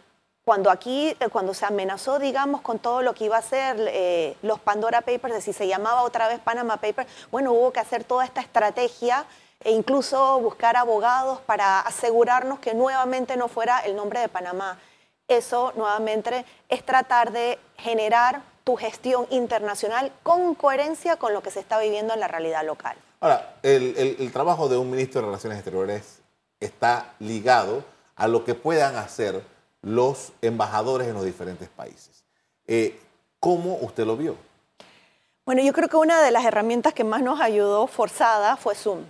cuando 0.49 0.71
aquí, 0.71 1.15
eh, 1.19 1.29
cuando 1.31 1.53
se 1.53 1.67
amenazó, 1.67 2.17
digamos, 2.17 2.61
con 2.61 2.79
todo 2.79 3.03
lo 3.03 3.13
que 3.13 3.25
iba 3.25 3.37
a 3.37 3.41
ser 3.43 3.77
eh, 3.91 4.35
los 4.41 4.59
Pandora 4.59 5.01
Papers, 5.01 5.35
de 5.35 5.41
si 5.41 5.53
se 5.53 5.67
llamaba 5.67 6.01
otra 6.01 6.27
vez 6.27 6.39
Panama 6.39 6.77
Papers, 6.77 7.07
bueno, 7.29 7.53
hubo 7.53 7.71
que 7.71 7.79
hacer 7.79 8.03
toda 8.03 8.25
esta 8.25 8.41
estrategia 8.41 9.25
e 9.63 9.71
incluso 9.71 10.39
buscar 10.39 10.75
abogados 10.75 11.39
para 11.41 11.81
asegurarnos 11.81 12.57
que 12.57 12.73
nuevamente 12.73 13.37
no 13.37 13.47
fuera 13.47 13.81
el 13.81 13.95
nombre 13.95 14.21
de 14.21 14.27
Panamá. 14.27 14.79
Eso 15.27 15.71
nuevamente 15.75 16.43
es 16.67 16.83
tratar 16.83 17.31
de 17.31 17.59
generar 17.77 18.41
gestión 18.77 19.27
internacional 19.29 20.11
con 20.23 20.55
coherencia 20.55 21.17
con 21.17 21.33
lo 21.33 21.41
que 21.41 21.51
se 21.51 21.59
está 21.59 21.79
viviendo 21.79 22.13
en 22.13 22.19
la 22.19 22.27
realidad 22.27 22.65
local. 22.65 22.97
Ahora, 23.19 23.55
el, 23.61 24.31
trabajo 24.31 24.67
de 24.67 24.77
un 24.77 24.89
ministro 24.89 25.21
de 25.21 25.27
Relaciones 25.27 25.59
Exteriores 25.59 26.21
está 26.59 27.13
ligado 27.19 27.83
a 28.15 28.27
lo 28.27 28.43
que 28.43 28.55
puedan 28.55 28.95
hacer 28.95 29.43
los 29.81 30.33
embajadores 30.41 31.07
en 31.07 31.13
los 31.13 31.25
diferentes 31.25 31.69
países. 31.69 32.23
Eh, 32.67 32.99
¿Cómo 33.39 33.77
usted 33.81 34.05
lo 34.05 34.17
vio? 34.17 34.35
Bueno, 35.45 35.61
yo 35.63 35.73
creo 35.73 35.89
que 35.89 35.97
una 35.97 36.21
de 36.21 36.31
las 36.31 36.45
herramientas 36.45 36.93
que 36.93 37.03
más 37.03 37.21
nos 37.21 37.39
ayudó 37.39 37.87
forzada 37.87 38.57
fue 38.57 38.75
Zoom 38.75 39.05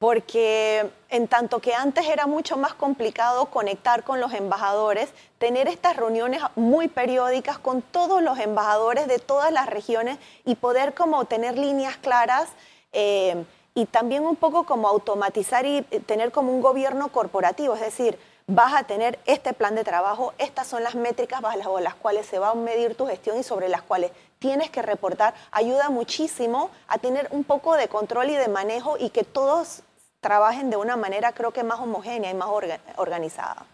porque 0.00 0.90
en 1.10 1.28
tanto 1.28 1.58
que 1.58 1.74
antes 1.74 2.06
era 2.08 2.26
mucho 2.26 2.56
más 2.56 2.72
complicado 2.72 3.50
conectar 3.50 4.02
con 4.02 4.18
los 4.18 4.32
embajadores, 4.32 5.10
tener 5.36 5.68
estas 5.68 5.94
reuniones 5.94 6.40
muy 6.56 6.88
periódicas 6.88 7.58
con 7.58 7.82
todos 7.82 8.22
los 8.22 8.38
embajadores 8.38 9.08
de 9.08 9.18
todas 9.18 9.52
las 9.52 9.66
regiones 9.66 10.16
y 10.46 10.54
poder 10.54 10.94
como 10.94 11.26
tener 11.26 11.58
líneas 11.58 11.98
claras 11.98 12.48
eh, 12.94 13.44
y 13.74 13.84
también 13.84 14.24
un 14.24 14.36
poco 14.36 14.64
como 14.64 14.88
automatizar 14.88 15.66
y 15.66 15.82
tener 15.82 16.32
como 16.32 16.50
un 16.50 16.62
gobierno 16.62 17.12
corporativo, 17.12 17.74
es 17.74 17.82
decir, 17.82 18.18
vas 18.50 18.74
a 18.74 18.82
tener 18.84 19.18
este 19.26 19.52
plan 19.52 19.74
de 19.74 19.84
trabajo, 19.84 20.34
estas 20.38 20.66
son 20.66 20.82
las 20.82 20.94
métricas 20.94 21.40
bajo 21.40 21.78
las 21.80 21.94
cuales 21.94 22.26
se 22.26 22.38
va 22.38 22.50
a 22.50 22.54
medir 22.54 22.96
tu 22.96 23.06
gestión 23.06 23.38
y 23.38 23.42
sobre 23.42 23.68
las 23.68 23.82
cuales 23.82 24.10
tienes 24.38 24.70
que 24.70 24.82
reportar, 24.82 25.34
ayuda 25.52 25.88
muchísimo 25.88 26.70
a 26.88 26.98
tener 26.98 27.28
un 27.30 27.44
poco 27.44 27.76
de 27.76 27.88
control 27.88 28.30
y 28.30 28.34
de 28.34 28.48
manejo 28.48 28.96
y 28.98 29.10
que 29.10 29.22
todos 29.22 29.82
trabajen 30.20 30.68
de 30.68 30.76
una 30.76 30.96
manera 30.96 31.32
creo 31.32 31.52
que 31.52 31.62
más 31.62 31.78
homogénea 31.78 32.30
y 32.30 32.34
más 32.34 32.48
organizada. 32.96 33.64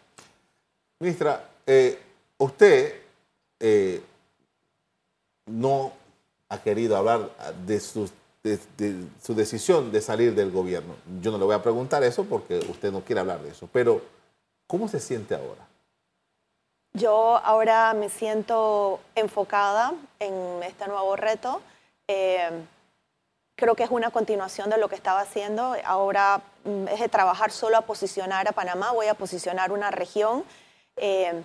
Ministra, 1.01 1.43
eh, 1.67 1.99
usted 2.39 3.01
eh, 3.59 4.03
no 5.47 5.93
ha 6.49 6.59
querido 6.61 6.97
hablar 6.97 7.31
de 7.67 7.81
de, 8.77 8.95
su 9.21 9.35
decisión 9.35 9.91
de 9.91 10.01
salir 10.01 10.35
del 10.35 10.53
gobierno. 10.53 10.95
Yo 11.21 11.33
no 11.33 11.39
le 11.39 11.45
voy 11.45 11.55
a 11.55 11.63
preguntar 11.63 12.05
eso 12.05 12.25
porque 12.25 12.59
usted 12.69 12.93
no 12.93 13.01
quiere 13.01 13.21
hablar 13.21 13.43
de 13.43 13.51
eso, 13.51 13.69
pero 13.73 14.01
¿cómo 14.67 14.89
se 14.89 15.01
siente 15.01 15.35
ahora? 15.35 15.67
Yo 16.93 17.37
ahora 17.45 17.93
me 17.95 18.09
siento 18.09 19.01
enfocada 19.15 19.93
en 20.19 20.63
este 20.63 20.87
nuevo 20.89 21.15
reto. 21.17 21.61
Eh, 22.09 22.51
creo 23.57 23.75
que 23.75 23.83
es 23.83 23.91
una 23.91 24.11
continuación 24.11 24.71
de 24.71 24.79
lo 24.79 24.89
que 24.89 24.95
estaba 24.95 25.21
haciendo. 25.21 25.77
Ahora 25.85 26.41
mm, 26.65 26.89
es 26.89 27.01
de 27.01 27.09
trabajar 27.09 27.51
solo 27.51 27.77
a 27.77 27.83
posicionar 27.83 28.49
a 28.49 28.53
Panamá, 28.53 28.93
voy 28.93 29.07
a 29.09 29.15
posicionar 29.15 29.73
una 29.73 29.91
región. 29.91 30.45
Eh, 30.97 31.43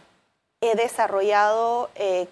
he 0.62 0.76
desarrollado 0.76 1.90
eh, 1.96 2.28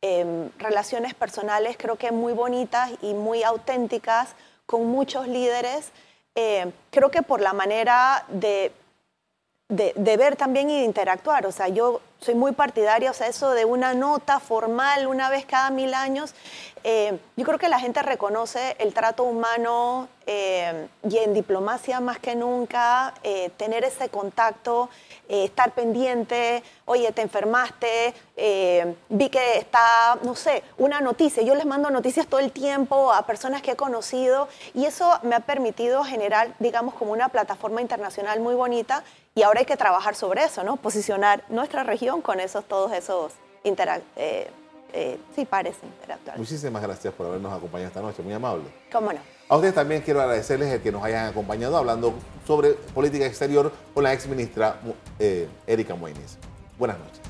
em, 0.00 0.50
relaciones 0.58 1.14
personales 1.14 1.76
creo 1.76 1.96
que 1.96 2.10
muy 2.10 2.32
bonitas 2.32 2.90
y 3.02 3.14
muy 3.14 3.42
auténticas 3.42 4.34
con 4.66 4.86
muchos 4.86 5.28
líderes. 5.28 5.92
Eh, 6.34 6.72
creo 6.90 7.10
que 7.10 7.22
por 7.22 7.40
la 7.40 7.52
manera 7.52 8.24
de, 8.28 8.72
de, 9.68 9.92
de, 9.96 10.16
ver 10.16 10.36
también 10.36 10.70
y 10.70 10.84
interactuar. 10.84 11.46
O 11.46 11.52
sea, 11.52 11.68
yo 11.68 12.00
soy 12.24 12.34
muy 12.34 12.52
partidaria, 12.52 13.10
o 13.10 13.14
sea, 13.14 13.26
eso 13.26 13.50
de 13.50 13.66
una 13.66 13.92
nota 13.92 14.40
formal 14.40 15.06
una 15.06 15.28
vez 15.28 15.44
cada 15.44 15.68
mil 15.68 15.92
años, 15.92 16.34
eh, 16.82 17.18
yo 17.36 17.44
creo 17.44 17.58
que 17.58 17.68
la 17.68 17.78
gente 17.78 18.02
reconoce 18.02 18.76
el 18.78 18.94
trato 18.94 19.24
humano 19.24 20.08
eh, 20.26 20.86
y 21.06 21.18
en 21.18 21.34
diplomacia 21.34 22.00
más 22.00 22.18
que 22.18 22.34
nunca, 22.34 23.12
eh, 23.22 23.50
tener 23.58 23.84
ese 23.84 24.08
contacto, 24.08 24.88
estar 25.28 25.72
pendiente, 25.72 26.62
oye, 26.84 27.10
te 27.12 27.22
enfermaste, 27.22 28.12
vi 29.08 29.30
que 29.30 29.58
está, 29.58 30.18
no 30.22 30.34
sé, 30.34 30.62
una 30.76 31.00
noticia. 31.00 31.42
Yo 31.42 31.54
les 31.54 31.64
mando 31.64 31.90
noticias 31.90 32.26
todo 32.26 32.40
el 32.40 32.52
tiempo 32.52 33.10
a 33.10 33.24
personas 33.24 33.62
que 33.62 33.70
he 33.70 33.76
conocido 33.76 34.48
y 34.74 34.84
eso 34.84 35.18
me 35.22 35.34
ha 35.34 35.40
permitido 35.40 36.04
generar, 36.04 36.54
digamos, 36.58 36.92
como 36.94 37.12
una 37.12 37.30
plataforma 37.30 37.80
internacional 37.80 38.40
muy 38.40 38.54
bonita 38.54 39.02
y 39.34 39.42
ahora 39.42 39.60
hay 39.60 39.66
que 39.66 39.76
trabajar 39.76 40.14
sobre 40.14 40.44
eso, 40.44 40.62
¿no? 40.62 40.76
Posicionar 40.76 41.42
nuestra 41.48 41.82
región 41.82 42.13
con 42.20 42.40
esos, 42.40 42.64
todos 42.64 42.92
esos 42.92 43.32
interactivos 43.62 44.12
eh, 44.96 45.18
sí 45.34 45.44
parece 45.44 45.84
interactuar. 45.84 46.38
Muchísimas 46.38 46.80
gracias 46.80 47.12
por 47.14 47.26
habernos 47.26 47.52
acompañado 47.52 47.88
esta 47.88 48.00
noche, 48.00 48.22
muy 48.22 48.32
amable. 48.32 48.64
¿Cómo 48.92 49.12
no? 49.12 49.18
A 49.48 49.56
ustedes 49.56 49.74
también 49.74 50.02
quiero 50.02 50.20
agradecerles 50.20 50.72
el 50.72 50.80
que 50.80 50.92
nos 50.92 51.02
hayan 51.02 51.26
acompañado 51.26 51.76
hablando 51.76 52.14
sobre 52.46 52.70
política 52.70 53.26
exterior 53.26 53.72
con 53.92 54.04
la 54.04 54.12
ex 54.12 54.28
ministra 54.28 54.76
eh, 55.18 55.48
Erika 55.66 55.96
Moines. 55.96 56.38
Buenas 56.78 56.96
noches. 56.98 57.20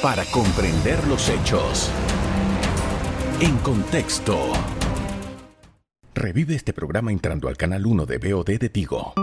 Para 0.00 0.24
comprender 0.26 1.04
los 1.08 1.28
hechos. 1.28 1.90
En 3.40 3.58
contexto. 3.58 4.52
Revive 6.14 6.54
este 6.54 6.72
programa 6.72 7.10
entrando 7.10 7.48
al 7.48 7.56
canal 7.56 7.84
1 7.84 8.06
de 8.06 8.18
BOD 8.18 8.58
de 8.58 8.68
Tigo. 8.68 9.14